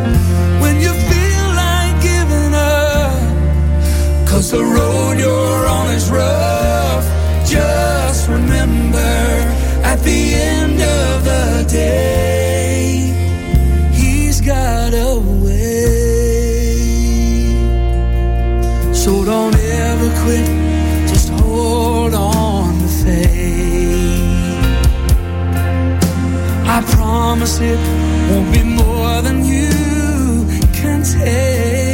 When 0.62 0.81
you 0.81 0.93
feel 1.11 1.49
like 1.64 1.95
giving 2.03 2.55
up, 2.55 4.29
cause 4.29 4.51
the 4.51 4.64
road 4.64 5.18
you're 5.18 5.66
on 5.77 5.87
is 5.95 6.11
rough, 6.11 7.07
just 7.47 8.29
remember 8.29 8.99
at 9.93 10.01
the 10.03 10.35
end 10.35 10.81
of 10.81 11.25
the 11.25 11.64
day, 11.68 13.12
He's 13.93 14.41
got 14.41 14.95
a 14.95 15.20
way. 15.45 15.62
So 18.95 19.25
don't 19.25 19.55
ever 19.57 20.11
quit, 20.23 20.61
I 23.05 23.09
promise 26.86 27.59
it 27.61 27.78
won't 28.30 28.53
be 28.53 28.62
more 28.62 29.20
than 29.22 29.44
you 29.44 30.46
can 30.72 31.03
take. 31.03 31.91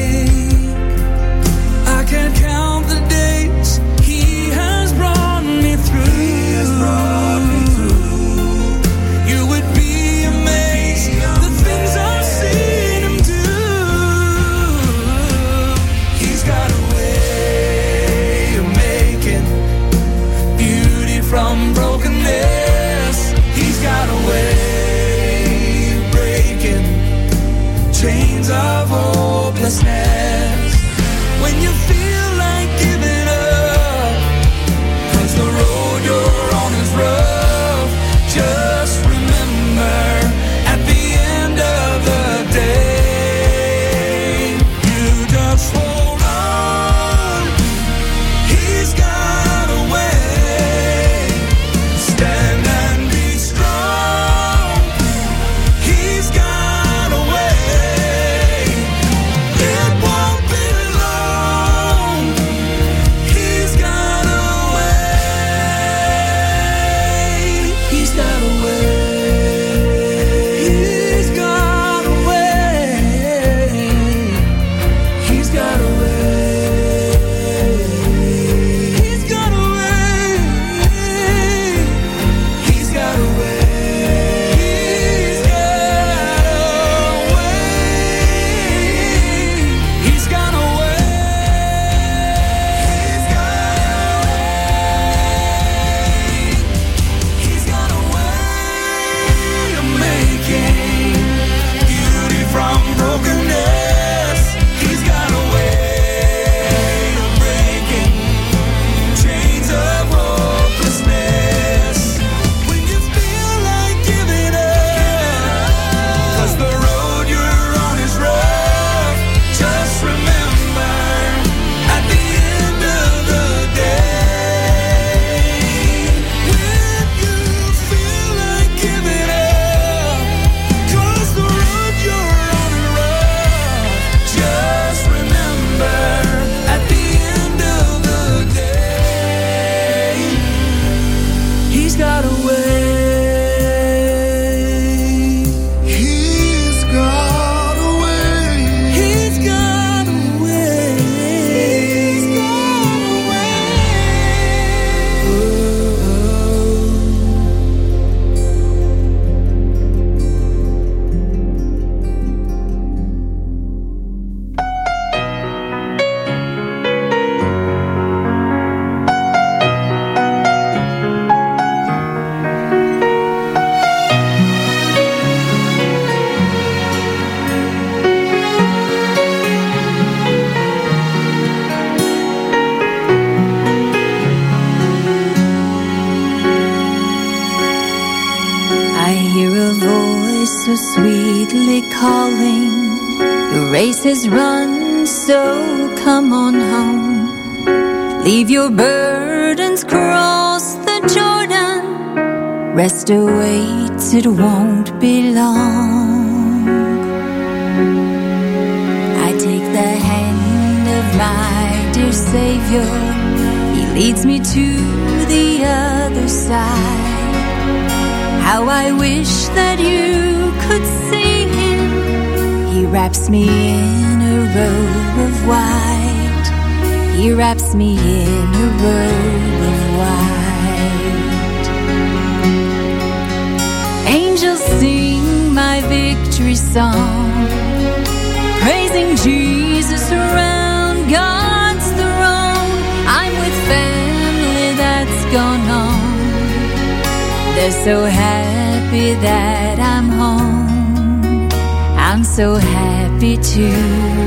so 247.89 248.05
happy 248.05 249.15
that 249.15 249.79
I'm 249.81 250.11
home. 250.11 251.49
I'm 251.97 252.23
so 252.23 252.57
happy 252.57 253.39
too. 253.39 254.18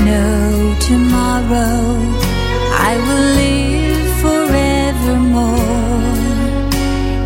no 0.00 0.76
tomorrow. 0.80 1.82
I 2.90 2.92
will 3.04 3.26
live 3.42 4.08
forevermore 4.24 5.54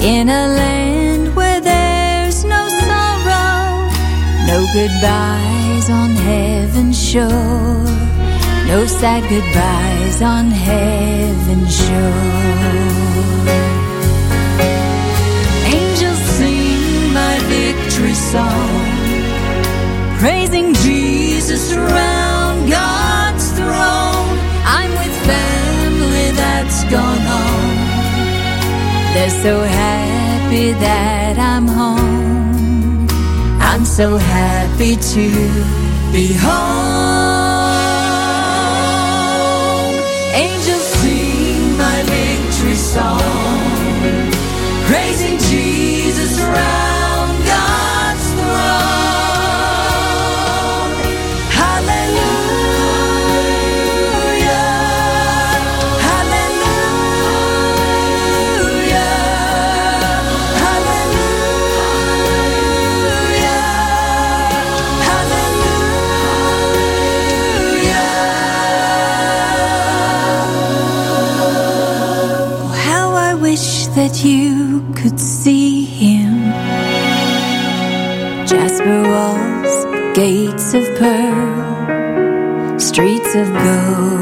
in 0.03 0.29
a 0.29 0.45
land 0.63 1.35
where 1.35 1.61
there's 1.61 2.45
no 2.45 2.69
sorrow, 2.87 3.89
no 4.47 4.59
goodbyes 4.73 5.91
on 5.91 6.11
heaven's 6.11 6.99
shore, 7.11 7.85
no 8.73 8.87
sad 8.87 9.23
goodbyes 9.29 10.23
on 10.23 10.51
heaven's 10.51 11.75
shore. 11.85 12.49
Angels 15.77 16.23
sing 16.37 17.13
my 17.13 17.35
victory 17.55 18.15
song 18.15 19.09
praising 20.19 20.75
Jesus 20.75 21.75
round. 21.75 22.38
God's 22.71 23.47
throne. 23.59 24.39
I'm 24.77 24.91
with 25.01 25.17
family 25.33 26.29
that's 26.41 26.79
gone 26.95 27.25
home. 27.35 27.79
They're 29.15 29.39
so 29.47 29.55
happy 29.63 30.73
that 30.73 31.39
I'm 31.39 31.67
home. 31.67 33.09
I'm 33.61 33.85
so 33.85 34.17
happy 34.17 34.97
to 35.15 35.27
be 36.13 36.33
home. 36.35 37.49
Angels 40.35 40.78
that 74.09 74.25
you 74.25 74.81
could 74.95 75.21
see 75.21 75.85
him. 75.85 76.41
Jasper 78.47 79.03
walls, 79.03 79.85
gates 80.17 80.73
of 80.73 80.85
pearl, 80.99 82.79
streets 82.79 83.35
of 83.35 83.53
gold. 83.53 84.18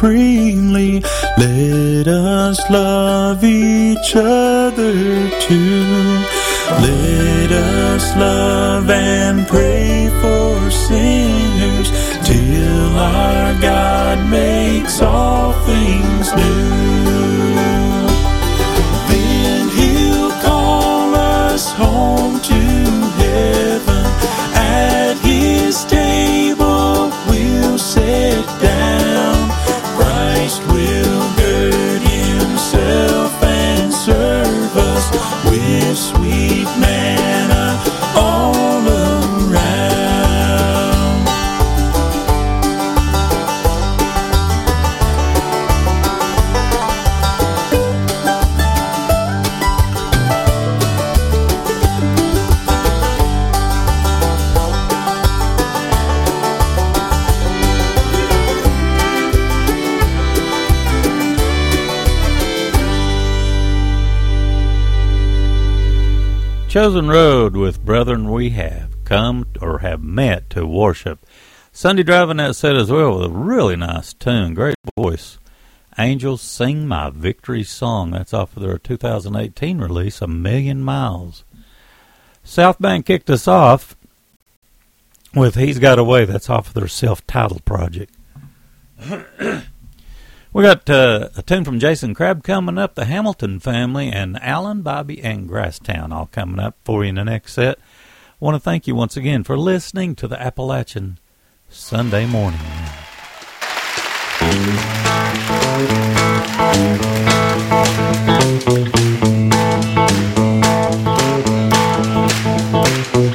Supremely. 0.00 1.02
Let 1.36 2.08
us 2.08 2.58
love 2.70 3.44
each 3.44 4.16
other 4.16 4.49
Chosen 66.90 67.08
Road 67.08 67.54
with 67.54 67.84
Brethren 67.84 68.28
We 68.32 68.50
Have 68.50 69.04
come 69.04 69.46
or 69.60 69.78
have 69.78 70.02
met 70.02 70.50
to 70.50 70.66
worship. 70.66 71.24
Sunday 71.70 72.02
Drive 72.02 72.30
in 72.30 72.38
that 72.38 72.56
set 72.56 72.74
as 72.74 72.90
well 72.90 73.16
with 73.16 73.26
a 73.26 73.32
really 73.32 73.76
nice 73.76 74.12
tune, 74.12 74.54
great 74.54 74.74
voice. 74.98 75.38
Angels 75.96 76.42
Sing 76.42 76.88
My 76.88 77.10
Victory 77.10 77.62
Song. 77.62 78.10
That's 78.10 78.34
off 78.34 78.56
of 78.56 78.64
their 78.64 78.76
2018 78.76 79.78
release, 79.78 80.20
A 80.20 80.26
Million 80.26 80.82
Miles. 80.82 81.44
Southbound 82.42 83.06
kicked 83.06 83.30
us 83.30 83.46
off 83.46 83.94
with 85.32 85.54
He's 85.54 85.78
Got 85.78 86.00
a 86.00 86.04
Way. 86.04 86.24
That's 86.24 86.50
off 86.50 86.66
of 86.66 86.74
their 86.74 86.88
self 86.88 87.24
titled 87.24 87.64
project. 87.64 88.12
We 90.52 90.64
got 90.64 90.90
uh, 90.90 91.28
a 91.36 91.42
tune 91.42 91.64
from 91.64 91.78
Jason 91.78 92.12
Crabb 92.12 92.42
coming 92.42 92.76
up, 92.76 92.96
the 92.96 93.04
Hamilton 93.04 93.60
family, 93.60 94.10
and 94.10 94.36
Alan, 94.42 94.82
Bibey, 94.82 95.20
and 95.22 95.48
Grasstowne 95.48 96.10
all 96.10 96.26
coming 96.26 96.58
up 96.58 96.74
for 96.84 97.04
you 97.04 97.10
in 97.10 97.14
the 97.14 97.24
next 97.24 97.52
set. 97.52 97.78
want 98.40 98.56
to 98.56 98.60
thank 98.60 98.88
you 98.88 98.96
once 98.96 99.16
again 99.16 99.44
for 99.44 99.56
listening 99.56 100.16
to 100.16 100.26
the 100.26 100.40
Appalachian 100.42 101.20
Sunday 101.68 102.26
morning. 102.26 102.58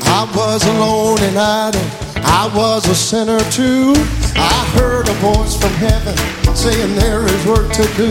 I 0.03 0.33
was 0.35 0.65
alone 0.65 1.19
and 1.21 1.37
idle. 1.37 2.04
I 2.25 2.51
was 2.55 2.87
a 2.87 2.95
sinner 2.95 3.39
too. 3.51 3.93
I 4.35 4.59
heard 4.75 5.07
a 5.07 5.13
voice 5.21 5.55
from 5.59 5.73
heaven 5.77 6.15
saying 6.55 6.95
there 6.95 7.25
is 7.25 7.45
work 7.45 7.71
to 7.73 7.85
do. 7.95 8.09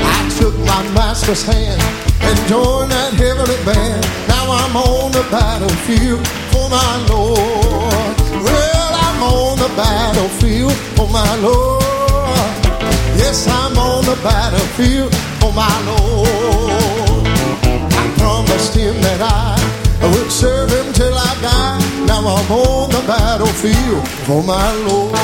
I 0.00 0.28
took 0.38 0.54
my 0.60 0.82
master's 0.94 1.42
hand 1.44 1.80
and 2.22 2.36
joined 2.48 2.90
that 2.90 3.12
heavenly 3.14 3.60
band. 3.64 4.02
Now 4.28 4.50
I'm 4.50 4.76
on 4.76 5.12
the 5.12 5.26
battlefield 5.30 6.26
for 6.52 6.68
my 6.70 6.92
Lord. 7.08 8.16
Well, 8.42 8.90
I'm 9.06 9.22
on 9.22 9.58
the 9.58 9.72
battlefield 9.76 10.74
for 10.96 11.08
my 11.08 11.36
Lord. 11.36 11.82
Yes, 13.20 13.46
I'm 13.46 13.76
on 13.78 14.04
the 14.04 14.18
battlefield 14.22 15.14
for 15.40 15.52
my 15.52 15.74
Lord. 15.84 17.26
I 17.92 18.14
promised 18.18 18.74
him 18.74 19.00
that 19.02 19.20
I 19.22 19.83
would 20.02 20.30
serve 20.30 20.70
him 20.70 20.92
till 20.92 21.14
I 21.14 21.34
die. 21.40 22.06
Now 22.06 22.20
I'm 22.20 22.50
on 22.50 22.90
the 22.90 23.02
battlefield 23.06 24.08
for 24.26 24.42
my 24.42 24.72
Lord. 24.86 25.14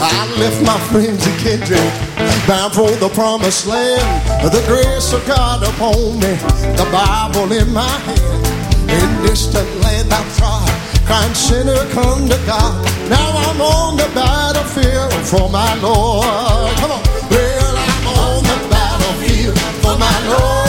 I 0.00 0.34
left 0.38 0.62
my 0.64 0.78
friends 0.90 1.26
and 1.26 1.38
kindred 1.40 2.08
bound 2.48 2.72
for 2.72 2.90
the 2.96 3.10
promised 3.10 3.66
land. 3.66 4.02
The 4.42 4.64
grace 4.66 5.12
of 5.12 5.24
God 5.26 5.62
upon 5.62 6.18
me, 6.20 6.34
the 6.80 6.88
Bible 6.90 7.52
in 7.52 7.72
my 7.72 7.86
hand. 7.86 8.46
In 8.88 9.22
distant 9.22 9.68
land 9.82 10.08
I 10.10 10.22
trod, 10.38 10.87
crying 11.08 11.34
sinner 11.34 11.80
come 11.96 12.28
to 12.28 12.38
God. 12.44 12.76
Now 13.08 13.28
I'm 13.48 13.60
on 13.60 13.96
the 13.96 14.08
battlefield 14.14 15.12
for 15.24 15.48
my 15.48 15.72
Lord. 15.80 16.68
Come 16.80 16.92
on. 16.92 17.02
Well, 17.32 17.74
I'm 17.88 18.06
on 18.20 18.40
the 18.44 18.58
battlefield 18.68 19.56
for 19.82 19.96
my 19.96 20.16
Lord. 20.28 20.68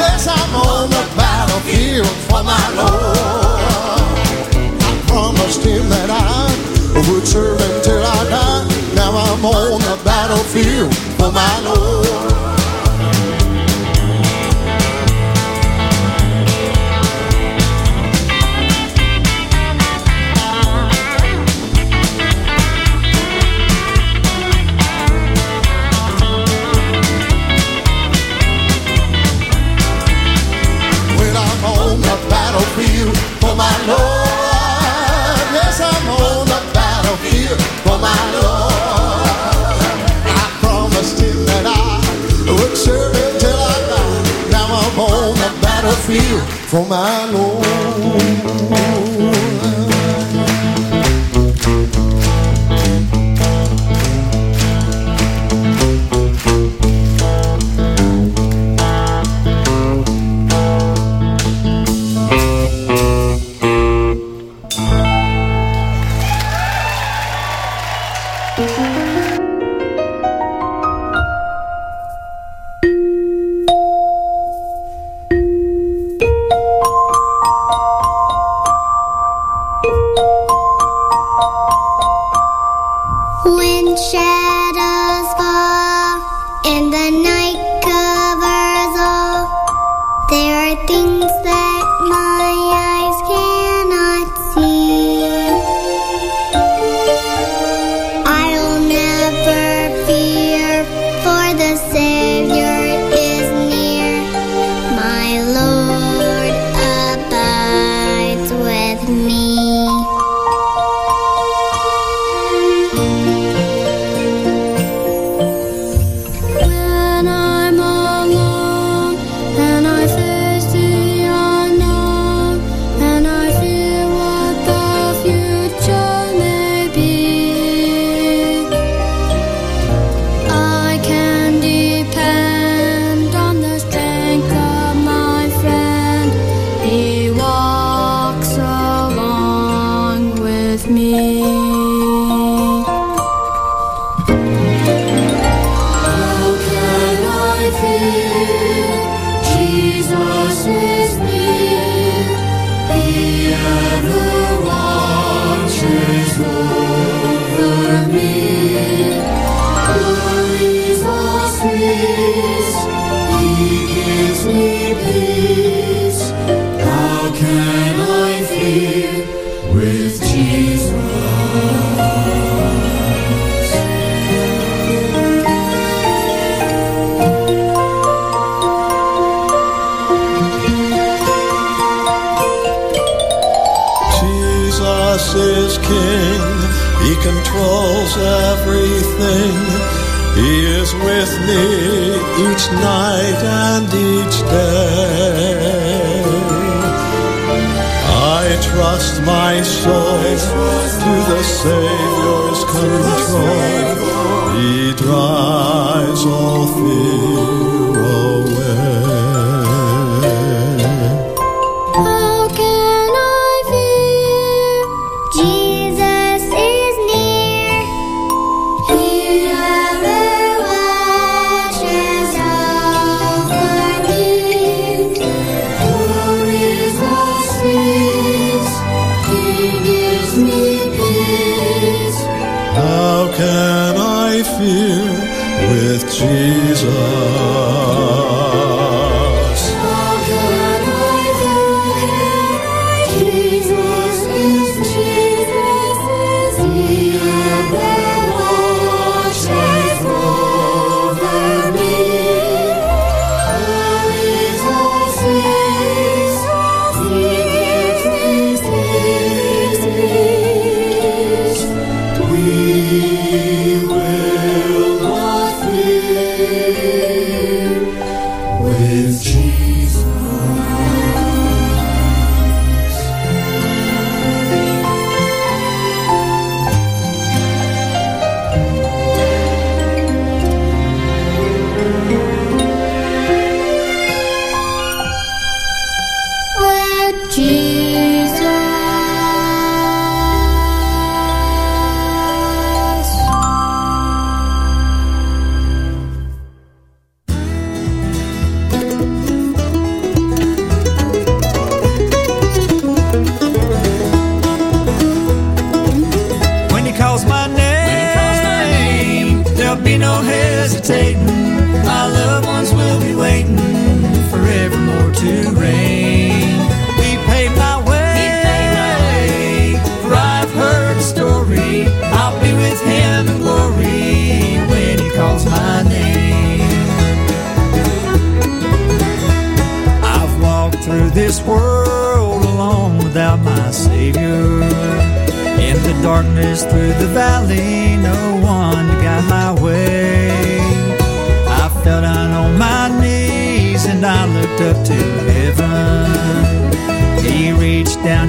Yes, 0.00 0.26
I'm 0.26 0.54
on 0.56 0.88
the 0.88 1.04
battlefield 1.14 2.08
for 2.28 2.42
my 2.42 2.66
Lord. 2.80 4.16
I 4.88 4.92
promised 5.06 5.62
him 5.62 5.84
that 5.92 6.08
I 6.08 6.48
would 7.06 7.26
serve 7.28 7.60
till 7.84 8.02
I 8.02 8.20
die. 8.32 8.64
Now 8.96 9.12
I'm 9.12 9.44
on 9.44 9.80
the 9.90 10.00
battlefield 10.04 10.96
for 11.20 11.30
my 11.30 11.54
Lord. 11.68 12.51
My 33.62 33.74
Lord. 33.90 35.46
Yes, 35.58 35.76
I'm 35.90 36.08
on 36.08 36.46
the 36.52 36.60
battlefield 36.78 37.60
for 37.84 37.98
my 38.08 38.20
Lord. 38.36 39.86
I 40.40 40.44
promised 40.62 41.18
him 41.20 41.38
that 41.50 41.64
I 41.66 41.92
would 42.56 42.76
serve 42.76 43.14
him 43.20 43.32
till 43.42 43.60
I 43.74 43.76
die. 43.92 44.22
Now 44.54 44.66
I'm 44.82 44.98
on 44.98 45.34
the 45.44 45.50
battlefield 45.66 46.44
for 46.70 46.84
my 46.86 47.18
Lord. 47.36 49.01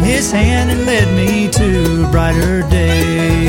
his 0.04 0.32
hand 0.32 0.70
and 0.72 0.86
led 0.86 1.08
me 1.16 1.48
to 1.50 2.04
a 2.06 2.12
brighter 2.12 2.62
day. 2.70 3.48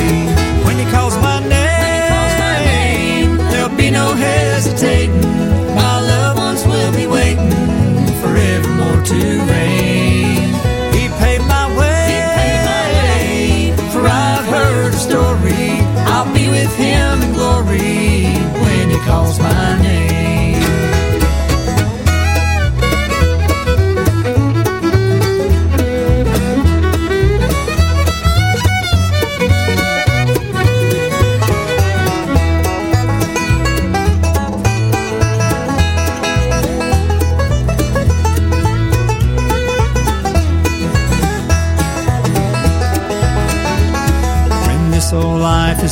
When 0.65 0.77
he 0.79 0.85
calls 0.91 1.17
my 1.19 1.41
name, 1.41 3.37
there'll 3.51 3.77
be 3.77 3.91
no 3.91 4.15
hesitating. 4.15 5.21
My 5.75 6.01
loved 6.01 6.39
ones 6.39 6.65
will 6.67 6.93
be 6.93 7.07
waiting 7.07 7.51
forevermore 8.23 9.03
to 9.05 9.21
reign. 9.53 10.49
He 10.97 11.09
paid 11.23 11.41
my 11.57 11.67
way, 11.79 13.75
for 13.93 14.07
I've 14.07 14.47
heard 14.47 14.95
a 14.95 14.97
story. 14.97 15.83
I'll 16.13 16.33
be 16.33 16.49
with 16.49 16.75
him 16.77 17.23
in 17.23 17.33
glory 17.33 18.25
when 18.63 18.91
he 18.91 18.99
calls 19.05 19.39
my 19.39 19.77
name. 19.79 19.84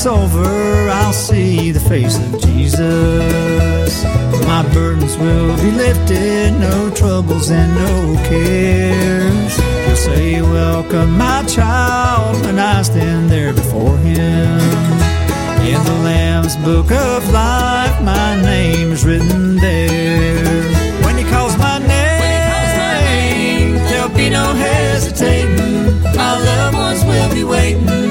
Is 0.02 0.06
over, 0.06 0.88
I'll 0.90 1.12
see 1.12 1.70
the 1.70 1.80
face 1.80 2.18
of 2.18 2.40
Jesus. 2.40 4.04
My 4.46 4.62
burdens 4.74 5.16
will 5.16 5.56
be 5.56 5.70
lifted, 5.70 6.52
no 6.58 6.90
troubles 6.90 7.50
and 7.50 7.70
no 7.74 8.16
cares. 8.24 9.56
He'll 9.86 9.96
say, 9.96 10.42
Welcome, 10.42 11.16
my 11.16 11.44
child, 11.44 12.44
when 12.44 12.58
I 12.58 12.82
stand 12.82 13.30
there 13.30 13.52
before 13.52 13.96
him. 13.98 14.60
In 15.70 15.80
the 15.84 15.98
Lamb's 16.02 16.56
book 16.56 16.90
of 16.90 17.30
life, 17.30 18.02
my 18.02 18.40
name 18.42 18.90
is 18.92 19.04
written 19.04 19.56
there. 19.56 20.64
When 21.04 21.16
he 21.16 21.24
calls 21.24 21.56
my 21.58 21.78
name, 21.78 23.74
there'll 23.88 24.16
be 24.16 24.30
no 24.30 24.52
hesitating. 24.54 26.02
My 26.16 26.38
loved 26.38 26.76
ones 26.76 27.04
will 27.04 27.32
be 27.32 27.44
waiting 27.44 28.01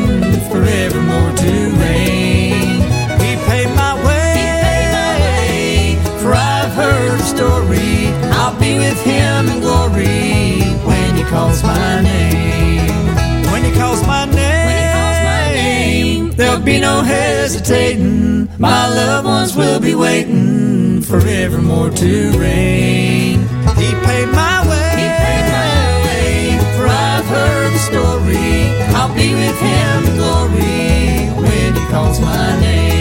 with 8.91 9.05
him 9.05 9.47
in 9.47 9.59
glory 9.61 10.59
when 10.83 11.15
he 11.15 11.23
calls 11.23 11.63
my 11.63 12.01
name. 12.01 13.15
When 13.51 13.63
he 13.63 13.71
calls 13.71 14.05
my 14.05 14.25
name, 14.25 16.31
there'll 16.31 16.59
be 16.59 16.77
no 16.79 17.01
hesitating. 17.01 18.49
My 18.59 18.89
loved 18.89 19.27
ones 19.27 19.55
will 19.55 19.79
be 19.79 19.95
waiting 19.95 21.01
forevermore 21.01 21.91
to 21.91 22.31
reign. 22.37 23.39
He 23.81 23.89
paid 24.07 24.27
my 24.43 24.57
way, 24.71 26.59
for 26.75 26.85
I've 26.87 27.25
heard 27.25 27.71
the 27.73 27.79
story. 27.89 28.51
I'll 28.97 29.13
be 29.15 29.33
with 29.33 29.59
him 29.69 29.97
in 30.09 30.15
glory 30.17 31.29
when 31.43 31.75
he 31.75 31.83
calls 31.93 32.19
my 32.19 32.59
name. 32.59 33.00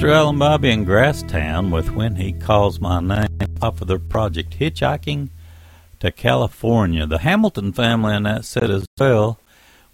Mr. 0.00 0.14
Alan 0.14 0.36
Bibey 0.36 0.72
in 0.72 0.86
Grasstowne 0.86 1.70
with 1.70 1.90
When 1.90 2.16
He 2.16 2.32
Calls 2.32 2.80
My 2.80 3.00
Name 3.00 3.28
off 3.60 3.82
of 3.82 3.86
their 3.86 3.98
project 3.98 4.58
Hitchhiking 4.58 5.28
to 5.98 6.10
California. 6.10 7.04
The 7.04 7.18
Hamilton 7.18 7.74
family 7.74 8.16
in 8.16 8.22
that 8.22 8.46
set 8.46 8.70
as 8.70 8.86
well 8.98 9.38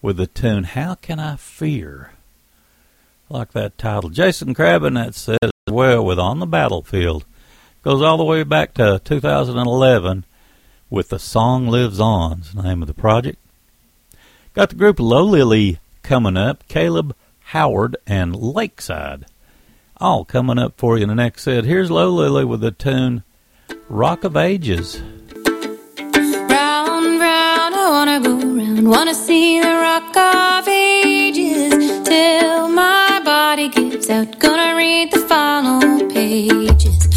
with 0.01 0.17
the 0.19 0.29
tune 0.29 0.63
How 0.63 0.95
Can 0.95 1.19
I 1.19 1.35
Fear? 1.35 2.13
Like 3.29 3.51
that 3.51 3.79
title. 3.79 4.11
Jason 4.11 4.55
Crabb 4.55 4.85
in 4.85 4.95
that 4.95 5.17
set 5.17 5.43
as 5.43 5.51
well 5.69 6.05
with 6.05 6.21
On 6.21 6.39
the 6.39 6.47
Battlefield. 6.47 7.25
Goes 7.83 8.01
all 8.01 8.17
the 8.17 8.23
way 8.23 8.45
back 8.45 8.75
to 8.75 9.01
2011 9.05 10.25
with 10.89 11.09
The 11.09 11.19
Song 11.19 11.67
Lives 11.67 11.99
On, 11.99 12.45
the 12.55 12.63
name 12.63 12.81
of 12.81 12.87
the 12.87 12.95
project. 12.95 13.41
Got 14.55 14.69
the 14.69 14.77
group 14.77 15.01
Low 15.01 15.25
Lily 15.25 15.81
coming 16.05 16.37
up, 16.37 16.63
Caleb 16.69 17.17
Howard 17.47 17.97
and 18.07 18.37
Lakeside. 18.37 19.27
All 19.99 20.27
coming 20.27 20.59
up 20.59 20.75
for 20.77 20.99
you 20.99 21.05
in 21.05 21.09
the 21.09 21.15
next 21.15 21.45
set. 21.45 21.65
Here's 21.65 21.91
Low 21.91 22.11
Lily 22.11 22.45
with 22.45 22.61
the 22.61 22.71
tune 22.71 23.23
Rock 23.89 24.25
of 24.25 24.37
Ages. 24.37 25.01
Round, 25.01 27.19
round, 27.19 27.75
I 27.75 27.89
wanna 27.91 28.21
go 28.21 28.37
round. 28.37 28.91
Wanna 28.91 29.15
see 29.15 29.59
the 29.59 29.67
rock 29.67 30.15
of 30.15 30.69
ages 30.69 32.07
till 32.07 32.69
my 32.69 33.23
body 33.25 33.71
gives 33.71 34.11
out. 34.11 34.39
Gonna 34.39 34.77
read 34.77 35.13
the 35.13 35.21
final 35.21 35.81
pages. 36.11 37.16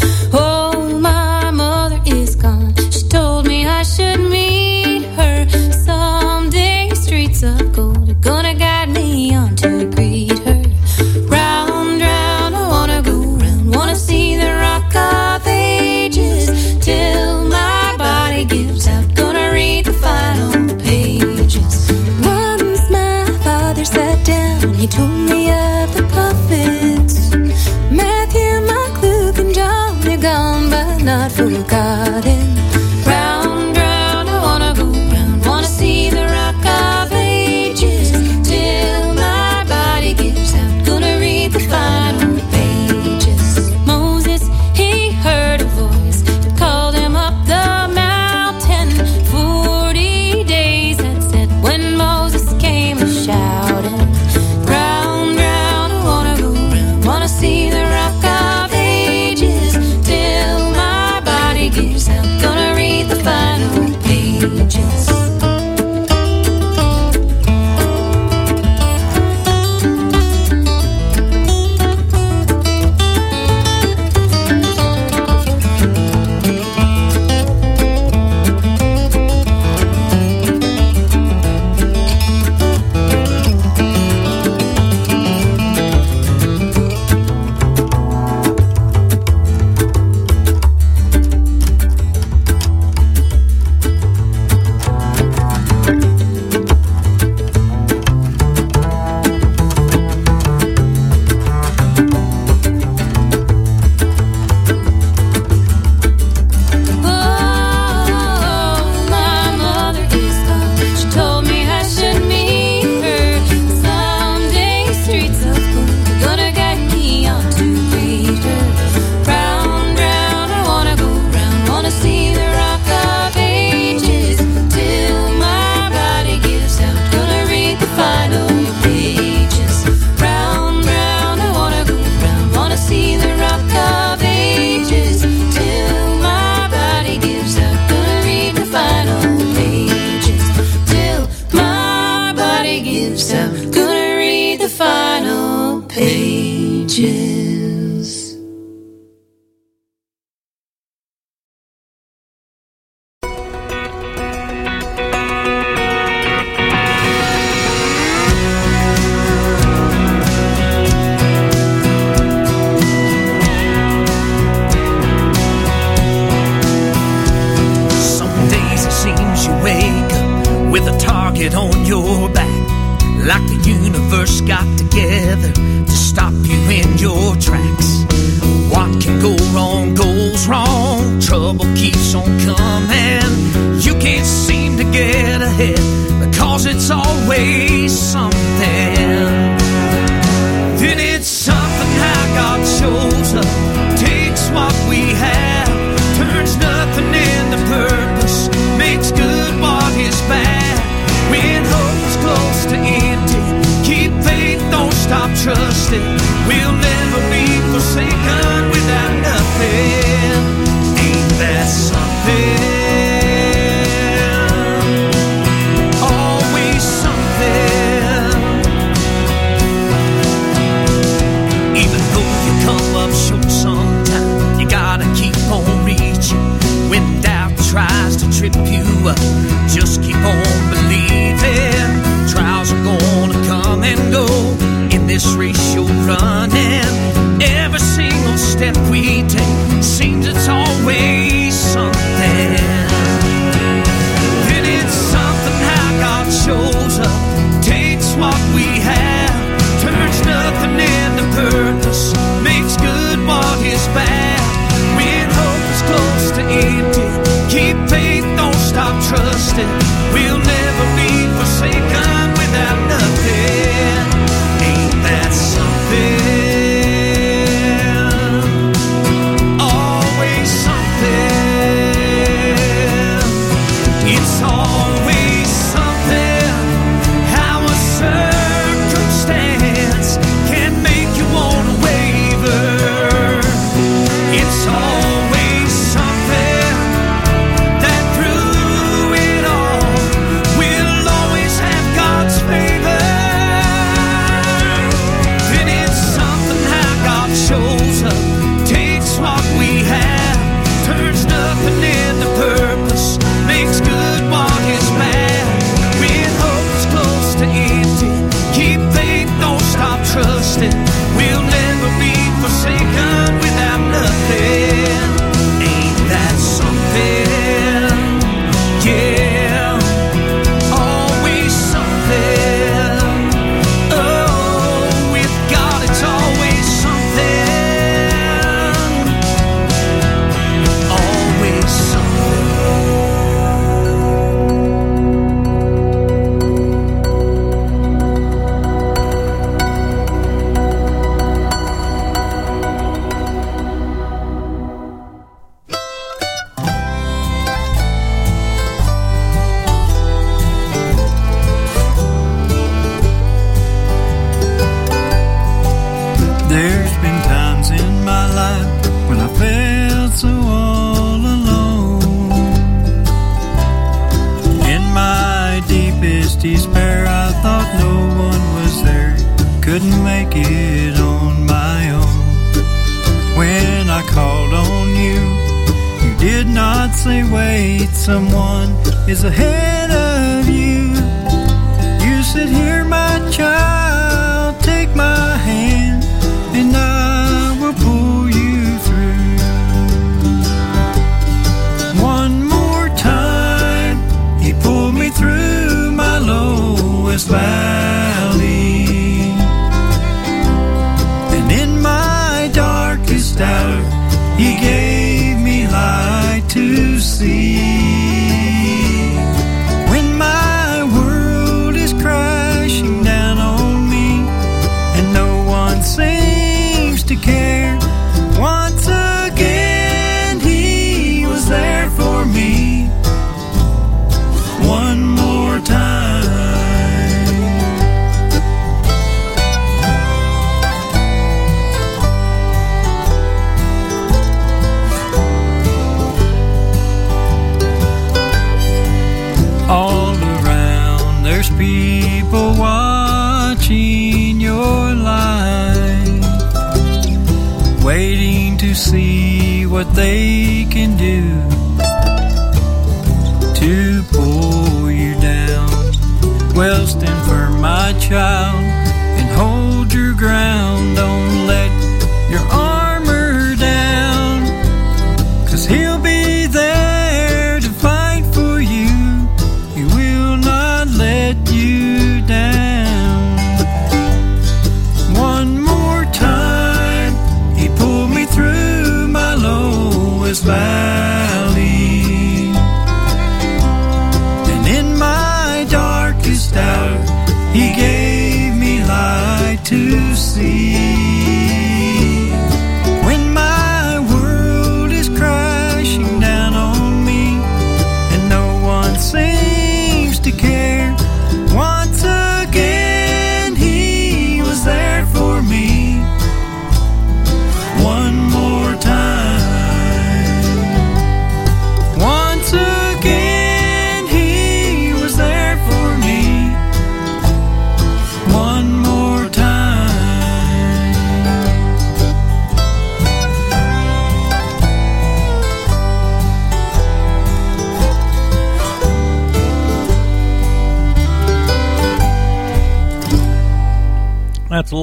Forgotten. 31.40 32.39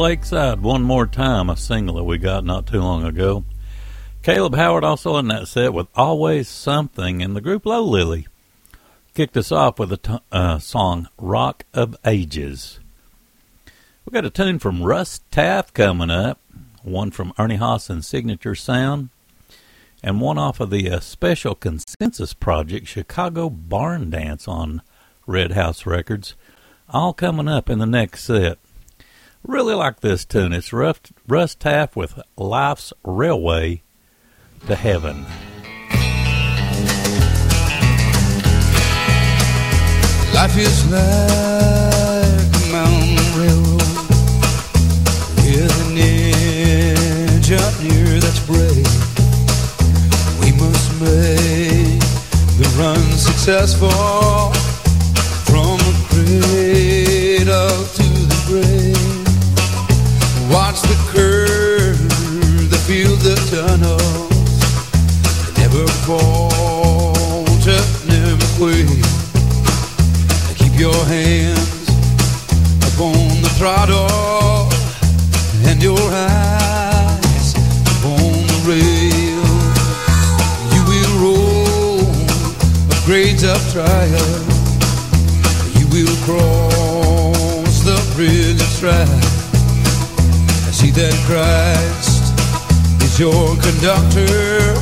Lakeside 0.08 0.62
one 0.62 0.84
more 0.84 1.06
time, 1.06 1.50
a 1.50 1.58
single 1.58 1.96
that 1.96 2.06
we 2.06 2.18
got 2.18 2.46
not 2.46 2.66
too 2.66 2.80
long 2.80 3.04
ago. 3.04 3.44
Caleb 4.24 4.56
Howard 4.56 4.86
also 4.86 5.18
in 5.18 5.28
that 5.28 5.50
set 5.50 5.74
with 5.74 5.88
Always 5.96 6.48
Something, 6.48 7.20
in 7.20 7.34
the 7.34 7.42
group 7.42 7.66
Low 7.66 7.84
Lily 7.84 8.26
kicked 9.14 9.36
us 9.36 9.52
off 9.52 9.78
with 9.78 9.90
the 9.90 9.98
t- 9.98 10.18
uh, 10.32 10.60
song 10.60 11.10
Rock 11.18 11.66
of 11.74 11.98
Ages. 12.06 12.80
We 14.06 14.12
got 14.12 14.24
a 14.24 14.30
tune 14.30 14.60
from 14.60 14.82
Russ 14.82 15.20
Taff 15.30 15.74
coming 15.74 16.10
up, 16.10 16.40
one 16.84 17.12
from 17.12 17.34
Ernie 17.38 17.58
Haase 17.58 17.90
and 17.90 18.06
Signature 18.06 18.56
Sound, 18.56 19.10
and 20.02 20.22
one 20.22 20.38
off 20.38 20.62
of 20.62 20.70
the 20.70 20.90
uh, 20.90 21.02
Special 21.02 21.54
Consensus 21.54 22.34
Project 22.34 22.88
Chicago 22.88 23.50
Barn 23.50 24.10
Dance 24.10 24.48
on 24.48 24.82
Red 25.26 25.52
House 25.52 25.86
Records. 25.86 26.34
All 26.92 27.12
coming 27.12 27.50
up 27.50 27.70
in 27.70 27.80
the 27.80 27.86
next 27.86 28.24
set. 28.24 28.58
Really 29.48 29.76
like 29.76 30.02
this 30.02 30.26
tune. 30.26 30.52
It's 30.52 30.74
Russ, 30.74 31.00
Russ 31.26 31.56
Taff 31.56 31.96
with 31.96 32.20
Life's 32.36 32.92
Railway 33.06 33.82
to 34.68 34.76
Heaven. 34.76 35.24
Life 40.34 40.58
is 40.58 40.92
like 40.92 41.02
a 42.56 42.72
mountain 42.74 43.16
railroad 43.40 44.10
with 45.38 45.88
an 45.88 45.98
edge 45.98 47.52
up 47.54 47.82
near 47.82 48.20
that's 48.20 48.46
brave. 48.46 48.86
We 50.42 50.52
must 50.60 50.92
make 51.00 52.02
the 52.60 52.68
run 52.78 53.02
successful 53.14 54.52
from 55.46 55.78
the 55.78 55.96
cradle 56.10 57.86
to. 57.96 58.07
Watch 60.50 60.82
the 60.82 60.96
curve, 61.12 62.00
the 62.70 62.78
field, 62.88 63.20
the 63.20 63.36
tunnels. 63.52 64.32
Never 65.58 65.86
falter, 66.08 67.82
never 68.08 68.48
quit. 68.56 68.88
Keep 70.58 70.80
your 70.80 71.06
hands 71.06 71.90
upon 72.94 73.42
the 73.44 73.52
throttle 73.58 74.72
and 75.68 75.84
your 75.84 76.00
eyes 76.00 77.54
upon 77.98 78.32
the 78.48 78.60
rail. 78.72 79.44
You 80.74 80.82
will 80.88 81.14
roll 81.24 82.08
a 82.90 83.06
grades 83.06 83.44
of 83.44 83.60
trial. 83.74 84.32
You 85.76 85.88
will 85.92 86.16
cross 86.24 87.84
the 87.84 88.00
bridge 88.16 88.62
of 88.62 88.68
strife. 88.68 89.27
That 90.98 91.14
Christ 91.30 92.34
is 93.04 93.20
your 93.20 93.54
conductor 93.62 94.74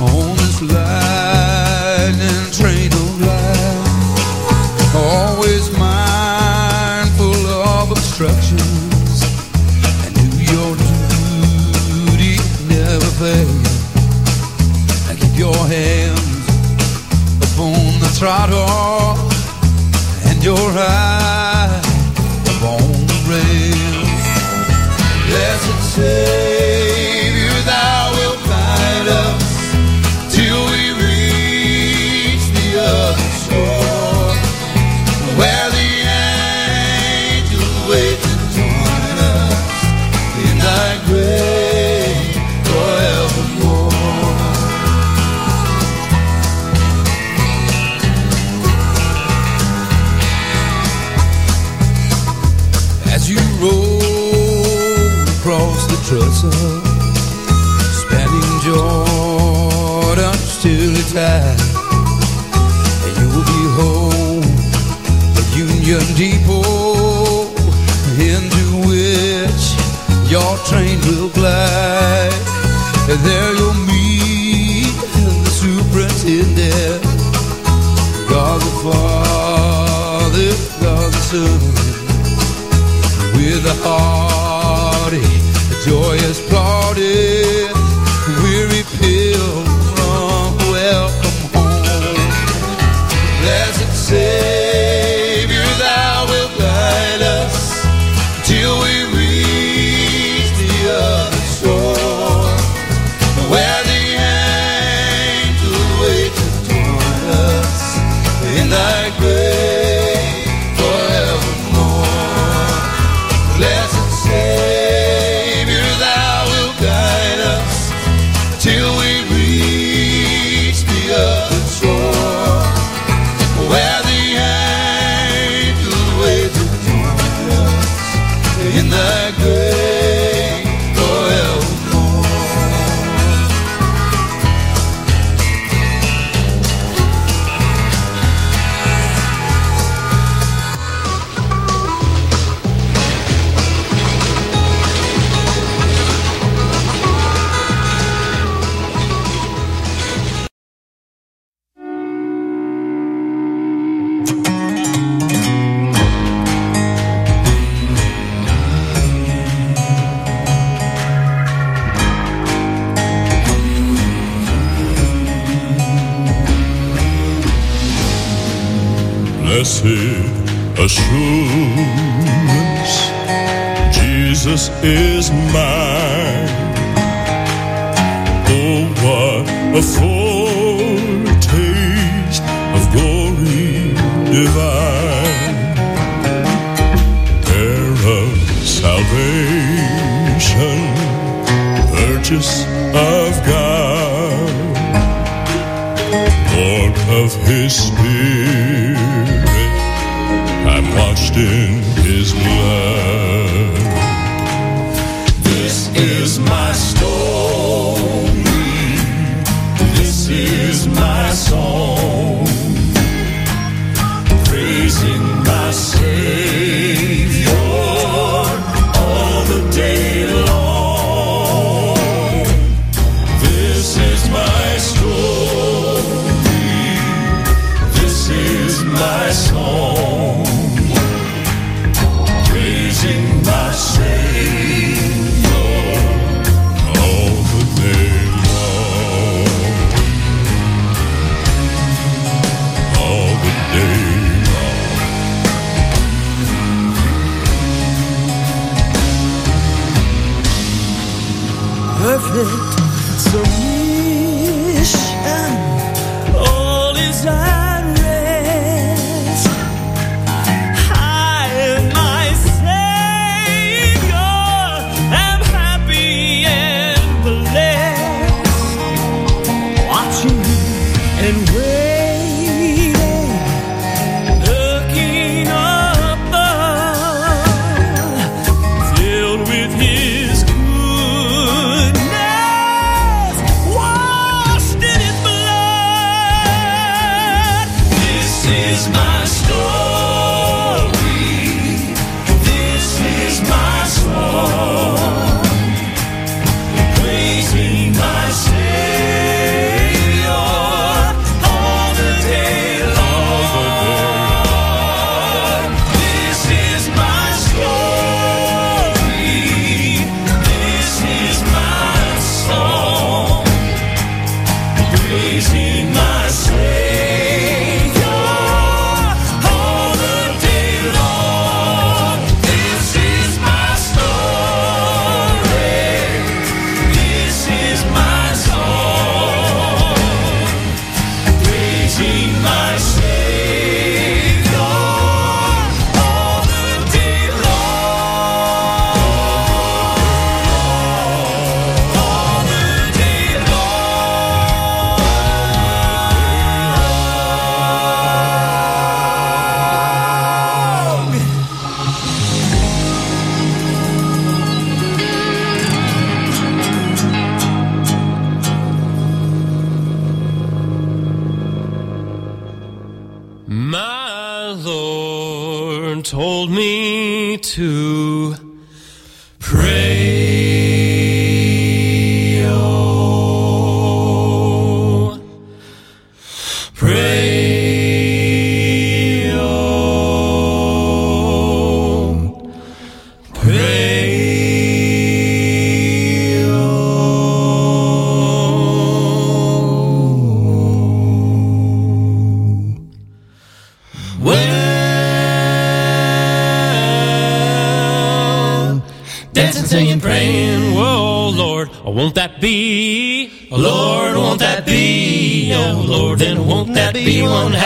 on 0.00 0.32
this 0.40 0.62
lightning 0.64 2.44
train 2.56 2.88
of 2.88 3.20
life. 3.20 4.96
Always 4.96 5.68
mindful 5.76 7.36
of 7.52 7.90
obstructions 7.90 9.20
and 10.08 10.14
do 10.16 10.40
your 10.40 10.72
duty, 10.88 12.40
never 12.72 13.10
fail. 13.20 13.60
And 15.10 15.20
keep 15.20 15.36
your 15.36 15.60
hands 15.68 16.48
upon 17.44 17.76
the 18.00 18.08
throttle 18.16 19.20
and 20.30 20.42
your 20.42 20.56
eye 20.56 21.59
Blessed 25.70 25.94
Savior, 25.94 26.59
trestle, 56.10 56.50
spanning 57.94 58.58
Jordan's 58.66 60.42
stilly 60.58 61.04
tide, 61.14 61.60
and 63.06 63.14
you 63.20 63.26
will 63.30 63.46
behold 63.46 64.42
the 65.36 65.44
Union 65.54 66.04
Depot. 66.18 67.46
Into 68.18 68.64
which 68.88 69.64
your 70.28 70.52
train 70.66 70.98
will 71.06 71.30
glide. 71.30 72.34
And 73.08 73.20
there 73.24 73.52
you'll 73.54 73.80
meet 73.86 74.92
the 75.44 75.50
superintendent, 75.62 77.02
God 78.28 78.60
the 78.60 78.72
Father, 78.82 80.52
God 80.82 81.12
the 81.12 81.22
Son. 81.30 81.60
With 83.36 83.64
a 83.64 83.76
hearty, 83.84 85.49
joyous 85.90 86.38
plaudit, 86.48 87.79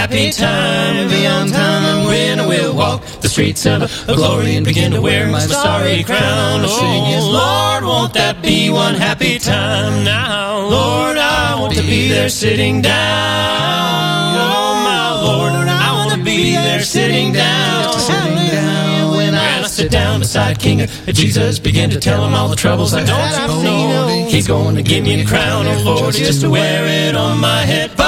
happy 0.05 0.31
time? 0.31 1.09
Be 1.09 1.27
on 1.27 1.49
time 1.49 2.07
when 2.07 2.39
I 2.39 2.47
will 2.47 2.77
walk 2.77 3.03
the 3.23 3.29
streets 3.29 3.65
of 3.65 3.91
glory 4.07 4.55
and 4.57 4.65
begin 4.67 4.93
to 4.93 5.01
wear 5.01 5.27
my 5.29 5.39
starry 5.39 6.05
crown. 6.05 6.61
Oh, 6.67 7.31
Lord, 7.33 7.85
won't 7.85 8.13
that 8.13 8.43
be 8.43 8.69
one 8.69 8.97
happy 8.97 9.39
time 9.39 10.05
now? 10.05 10.59
Lord, 10.69 11.17
I 11.17 11.59
want 11.59 11.73
to 11.75 11.81
be 11.81 12.09
there 12.09 12.29
sitting 12.29 12.83
down. 12.83 12.93
Oh, 14.37 14.75
my 14.85 15.23
Lord, 15.23 15.53
I 15.69 15.91
want 15.97 16.13
to 16.19 16.23
be 16.23 16.53
there 16.53 16.83
sitting 16.83 17.33
down. 17.33 17.99
Sitting 17.99 18.51
down 18.51 19.17
when 19.17 19.35
I 19.35 19.63
sit 19.63 19.91
down 19.91 20.21
beside 20.21 20.59
King 20.59 20.87
Jesus, 21.07 21.59
begin 21.59 21.89
to 21.89 21.99
tell 21.99 22.23
him 22.27 22.35
all 22.35 22.49
the 22.49 22.57
troubles 22.57 22.93
I 22.93 23.05
don't 23.05 23.65
know. 23.65 24.29
He's 24.29 24.47
going 24.47 24.77
to 24.77 24.83
give 24.83 25.03
me 25.03 25.23
the 25.23 25.25
crown 25.25 25.67
of 25.67 25.83
Lord 25.83 26.13
just 26.13 26.43
to 26.43 26.51
wear 26.51 27.09
it 27.09 27.17
on 27.17 27.41
my 27.41 27.63
head. 27.63 28.04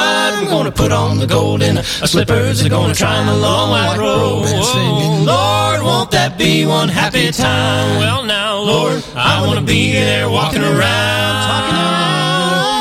But 0.47 0.53
I'm 0.53 0.59
going 0.63 0.73
to 0.73 0.79
put 0.83 0.93
on 0.93 1.19
the 1.19 1.27
gold 1.27 1.61
and 1.63 1.77
golden 1.77 2.07
slippers. 2.07 2.61
They're 2.61 2.71
going 2.71 2.93
to 2.93 2.97
try 2.97 3.25
the 3.25 3.35
long 3.35 3.71
white 3.71 3.99
road. 3.99 4.45
Oh, 4.47 5.25
Lord, 5.27 5.83
won't 5.85 6.11
that 6.13 6.39
be 6.39 6.65
one 6.65 6.89
happy 6.89 7.33
time? 7.33 7.99
Well, 7.99 8.25
now, 8.25 8.61
Lord, 8.61 9.03
I 9.17 9.45
want 9.45 9.59
to 9.59 9.67
be 9.67 9.93
there 9.93 10.31
walking 10.31 10.63
around. 10.63 10.77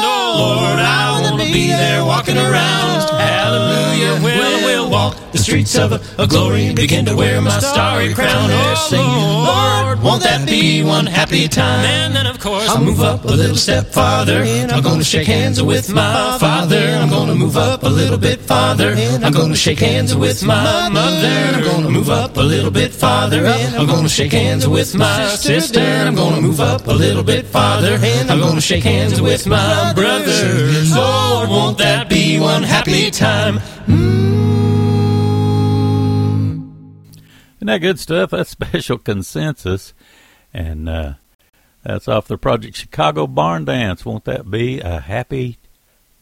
Oh, 0.05 0.35
Lord, 0.37 0.79
I 0.79 1.21
want 1.23 1.41
to 1.41 1.51
be 1.51 1.67
there 1.69 2.05
walking 2.05 2.37
around. 2.37 3.09
Hallelujah. 3.17 4.21
Well, 4.21 4.37
we'll 4.37 4.55
walk 5.06 5.32
the 5.32 5.38
streets 5.38 5.77
of 5.77 5.91
a, 5.91 5.99
a 6.22 6.27
glory, 6.27 6.73
begin 6.73 7.06
to 7.06 7.15
wear 7.15 7.41
my 7.41 7.60
starry 7.60 8.14
crown. 8.14 8.49
They're 8.49 8.76
singing, 8.76 9.30
Lord, 9.49 10.02
won't 10.02 10.23
that 10.23 10.48
be 10.48 10.84
one 10.84 11.06
happy 11.06 11.48
time? 11.48 11.86
And 11.86 12.15
then, 12.15 12.27
of 12.27 12.40
course, 12.40 12.69
I'll 12.69 12.84
move 12.84 13.02
up 13.02 13.23
a 13.26 13.36
little 13.41 13.56
step 13.56 13.88
farther. 13.88 14.41
I'm 14.73 14.84
gonna 14.84 15.03
shake 15.03 15.27
hands 15.27 15.61
with 15.61 15.91
my 15.94 16.38
father. 16.40 16.84
I'm 17.02 17.10
gonna 17.10 17.36
move 17.36 17.57
up 17.57 17.84
a 17.84 17.90
little 17.90 18.18
bit 18.18 18.40
farther. 18.40 18.91
I'm 19.23 19.34
gonna 19.34 19.56
shake 19.56 19.80
hands 19.80 20.15
with 20.15 20.44
my 20.44 20.90
mother. 20.90 21.36
I'm 21.56 21.64
gonna 21.64 21.91
move 21.91 22.10
up 22.10 22.38
a 22.38 22.41
little 22.53 22.72
bit 22.72 22.91
farther. 22.91 23.45
I'm 23.45 23.88
gonna 23.88 24.10
shake 24.10 24.34
hands 24.34 24.68
with 24.68 24.95
my 24.95 25.27
sister. 25.36 25.82
I'm 25.82 26.15
gonna 26.15 26.41
move 26.41 26.60
up 26.60 26.88
a 26.88 26.94
little 26.94 27.23
bit 27.23 27.45
farther. 27.45 27.98
I'm 28.30 28.40
gonna 28.40 28.61
shake 28.61 28.84
hands 28.84 29.22
with 29.22 29.45
my 29.48 29.94
brother. 29.94 30.41
Lord, 30.95 31.49
won't 31.49 31.77
that 31.80 32.10
be 32.10 32.40
one 32.40 32.64
happy 32.64 33.11
time? 33.11 33.57
Hmm. 33.88 34.55
Isn't 37.65 37.81
that 37.81 37.87
good 37.87 37.99
stuff? 37.99 38.29
That's 38.29 38.49
special 38.51 38.99
consensus. 38.99 39.95
And 40.53 40.87
uh, 40.87 41.13
that's 41.81 42.07
off 42.07 42.27
the 42.27 42.37
Project 42.37 42.77
Chicago 42.77 43.25
Barn 43.25 43.65
Dance. 43.65 44.05
Won't 44.05 44.25
that 44.25 44.51
be 44.51 44.81
a 44.81 44.99
happy 44.99 45.57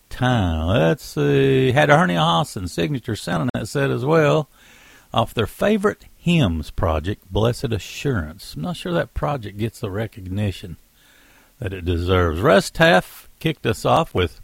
time? 0.09 0.67
Let's 0.67 1.03
see. 1.03 1.73
Had 1.73 1.89
Ernie 1.89 2.13
Haase 2.13 2.69
signature 2.69 3.17
sounding 3.17 3.49
that 3.53 3.67
set 3.67 3.91
as 3.91 4.05
well. 4.05 4.47
Off 5.13 5.33
their 5.33 5.45
favorite 5.45 6.05
hymns 6.15 6.71
project, 6.71 7.29
Blessed 7.29 7.73
Assurance. 7.73 8.55
I'm 8.55 8.61
not 8.61 8.77
sure 8.77 8.93
that 8.93 9.13
project 9.13 9.57
gets 9.57 9.81
the 9.81 9.91
recognition 9.91 10.77
that 11.59 11.73
it 11.73 11.83
deserves. 11.83 12.39
Russ 12.39 12.69
Taff 12.69 13.27
kicked 13.41 13.65
us 13.65 13.83
off 13.83 14.15
with 14.15 14.39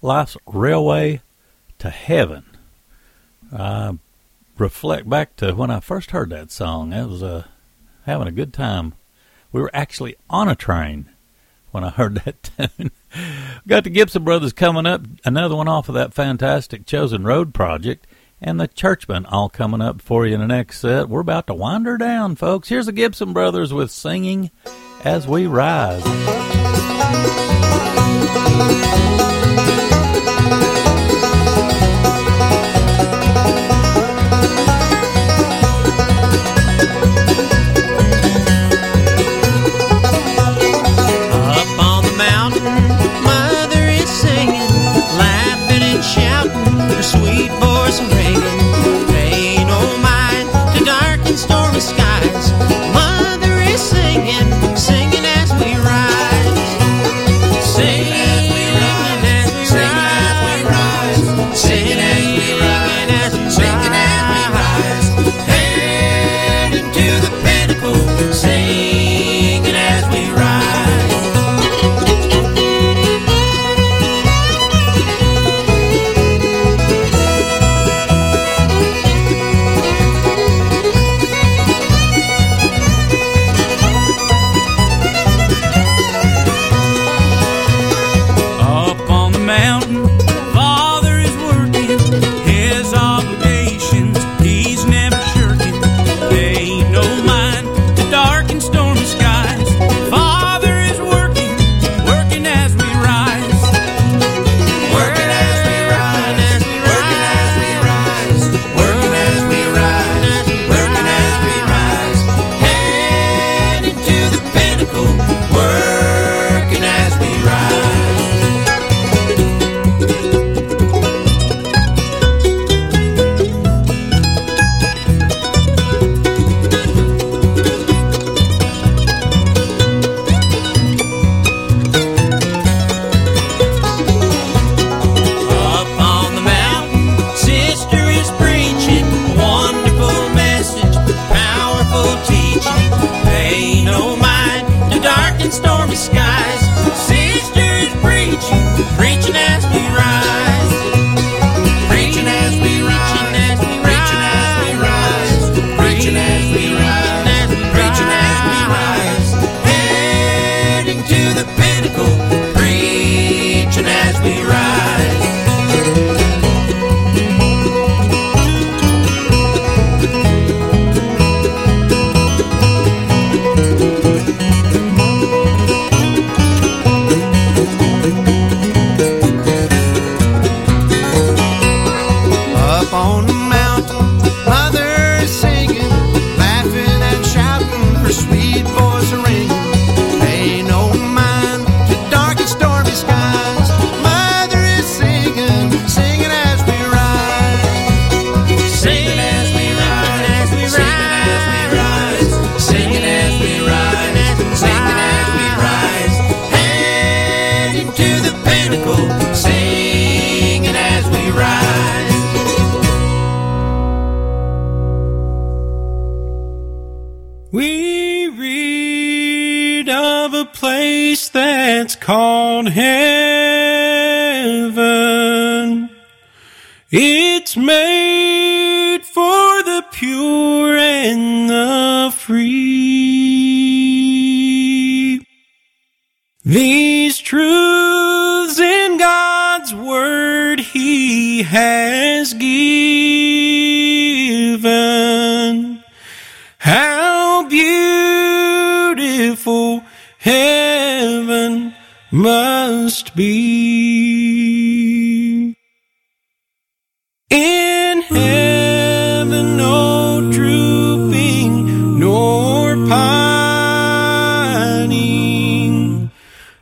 Life's 0.00 0.38
Railway 0.46 1.20
to 1.80 1.90
Heaven. 1.90 2.44
I 3.52 3.98
reflect 4.58 5.08
back 5.08 5.36
to 5.36 5.52
when 5.52 5.70
I 5.70 5.80
first 5.80 6.10
heard 6.10 6.30
that 6.30 6.50
song. 6.50 6.92
I 6.92 7.04
was 7.04 7.22
uh, 7.22 7.44
having 8.04 8.28
a 8.28 8.32
good 8.32 8.52
time. 8.52 8.94
We 9.52 9.60
were 9.60 9.70
actually 9.72 10.16
on 10.28 10.48
a 10.48 10.54
train 10.54 11.10
when 11.70 11.84
I 11.84 11.90
heard 11.96 12.16
that 12.16 12.42
tune. 12.42 12.90
Got 13.66 13.84
the 13.84 13.90
Gibson 13.90 14.24
Brothers 14.24 14.52
coming 14.52 14.86
up, 14.86 15.02
another 15.24 15.56
one 15.56 15.68
off 15.68 15.88
of 15.88 15.94
that 15.94 16.14
fantastic 16.14 16.86
Chosen 16.86 17.24
Road 17.24 17.54
project, 17.54 18.06
and 18.40 18.60
the 18.60 18.68
Churchmen 18.68 19.26
all 19.26 19.48
coming 19.48 19.80
up 19.80 20.00
for 20.00 20.26
you 20.26 20.34
in 20.34 20.40
the 20.40 20.46
next 20.46 20.80
set. 20.80 21.08
We're 21.08 21.20
about 21.20 21.46
to 21.48 21.54
wind 21.54 21.86
her 21.86 21.96
down, 21.96 22.36
folks. 22.36 22.68
Here's 22.68 22.86
the 22.86 22.92
Gibson 22.92 23.32
Brothers 23.32 23.72
with 23.72 23.90
Singing 23.90 24.50
as 25.04 25.26
We 25.26 25.46
Rise. 25.46 26.04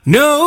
No 0.07 0.46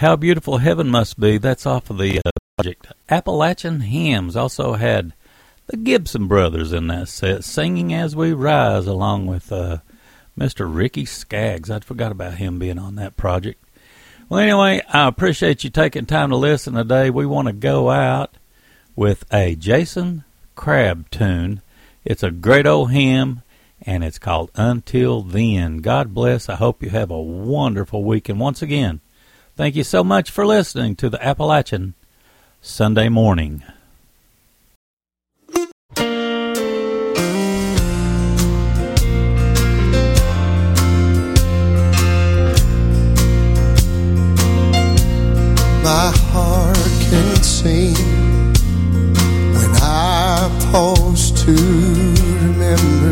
How 0.00 0.14
beautiful 0.14 0.58
heaven 0.58 0.90
must 0.90 1.18
be. 1.18 1.38
That's 1.38 1.64
off 1.64 1.88
of 1.88 1.96
the 1.96 2.18
uh, 2.18 2.30
project. 2.58 2.88
Appalachian 3.08 3.80
Hymns 3.80 4.36
also 4.36 4.74
had 4.74 5.14
the 5.68 5.78
Gibson 5.78 6.28
brothers 6.28 6.70
in 6.70 6.88
that 6.88 7.08
set, 7.08 7.44
singing 7.44 7.94
as 7.94 8.14
we 8.14 8.34
rise, 8.34 8.86
along 8.86 9.24
with 9.24 9.50
uh, 9.50 9.78
Mr. 10.38 10.68
Ricky 10.68 11.06
Skaggs. 11.06 11.70
I'd 11.70 11.82
forgot 11.82 12.12
about 12.12 12.34
him 12.34 12.58
being 12.58 12.78
on 12.78 12.96
that 12.96 13.16
project. 13.16 13.64
Well, 14.28 14.40
anyway, 14.40 14.82
I 14.92 15.08
appreciate 15.08 15.64
you 15.64 15.70
taking 15.70 16.04
time 16.04 16.28
to 16.28 16.36
listen 16.36 16.74
today. 16.74 17.08
We 17.08 17.24
want 17.24 17.48
to 17.48 17.54
go 17.54 17.88
out 17.88 18.36
with 18.96 19.24
a 19.32 19.56
Jason 19.56 20.24
Crabb 20.56 21.08
tune. 21.08 21.62
It's 22.04 22.22
a 22.22 22.30
great 22.30 22.66
old 22.66 22.90
hymn, 22.90 23.40
and 23.80 24.04
it's 24.04 24.18
called 24.18 24.50
Until 24.56 25.22
Then. 25.22 25.78
God 25.78 26.12
bless. 26.12 26.50
I 26.50 26.56
hope 26.56 26.82
you 26.82 26.90
have 26.90 27.10
a 27.10 27.18
wonderful 27.18 28.04
week. 28.04 28.28
And 28.28 28.38
once 28.38 28.60
again, 28.60 29.00
thank 29.56 29.74
you 29.74 29.84
so 29.84 30.04
much 30.04 30.30
for 30.30 30.46
listening 30.46 30.94
to 30.96 31.08
the 31.08 31.24
Appalachian 31.24 31.94
Sunday 32.60 33.08
Morning. 33.08 33.62
my 45.86 46.10
heart 46.32 46.76
can 47.08 47.42
sing 47.44 47.94
when 49.54 49.70
I 49.80 50.50
pause 50.72 51.30
to 51.44 51.52
remember 52.42 53.05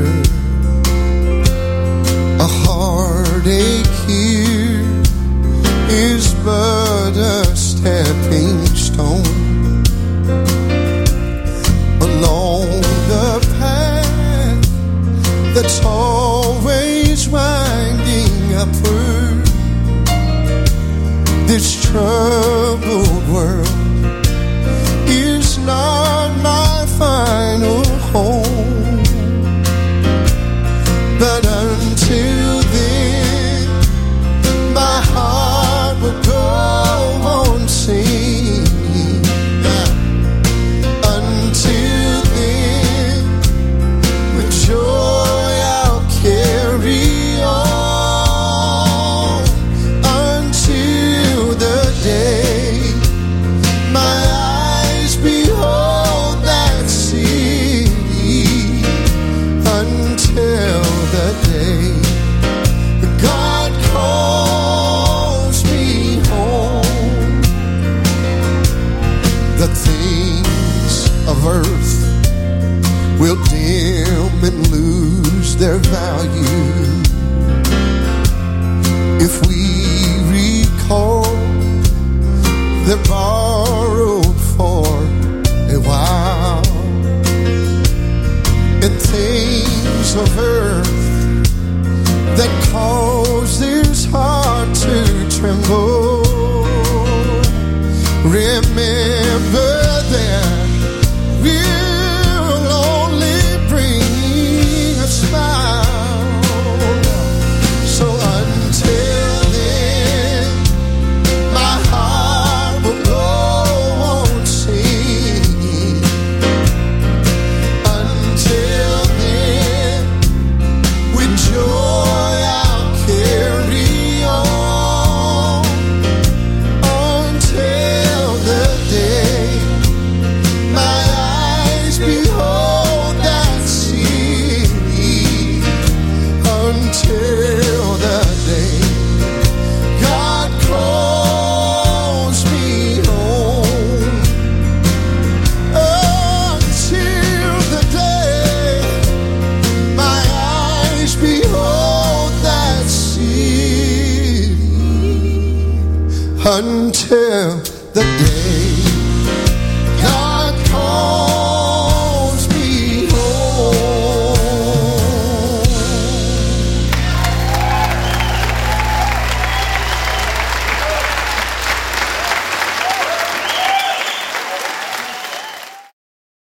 shepherd, 18.64 19.46
this 21.46 21.82
troubled 21.84 23.28
world. 23.28 23.73
their 75.74 75.92
value 75.92 77.02
if 79.20 79.34
we 79.48 79.62
recall 80.30 81.24
their 82.86 83.02
borrowed 83.08 84.36
for 84.54 84.86
a 85.74 85.80
while. 85.80 86.62
It 88.86 88.94
takes 89.00 90.14
a 90.14 90.24
very 90.36 90.53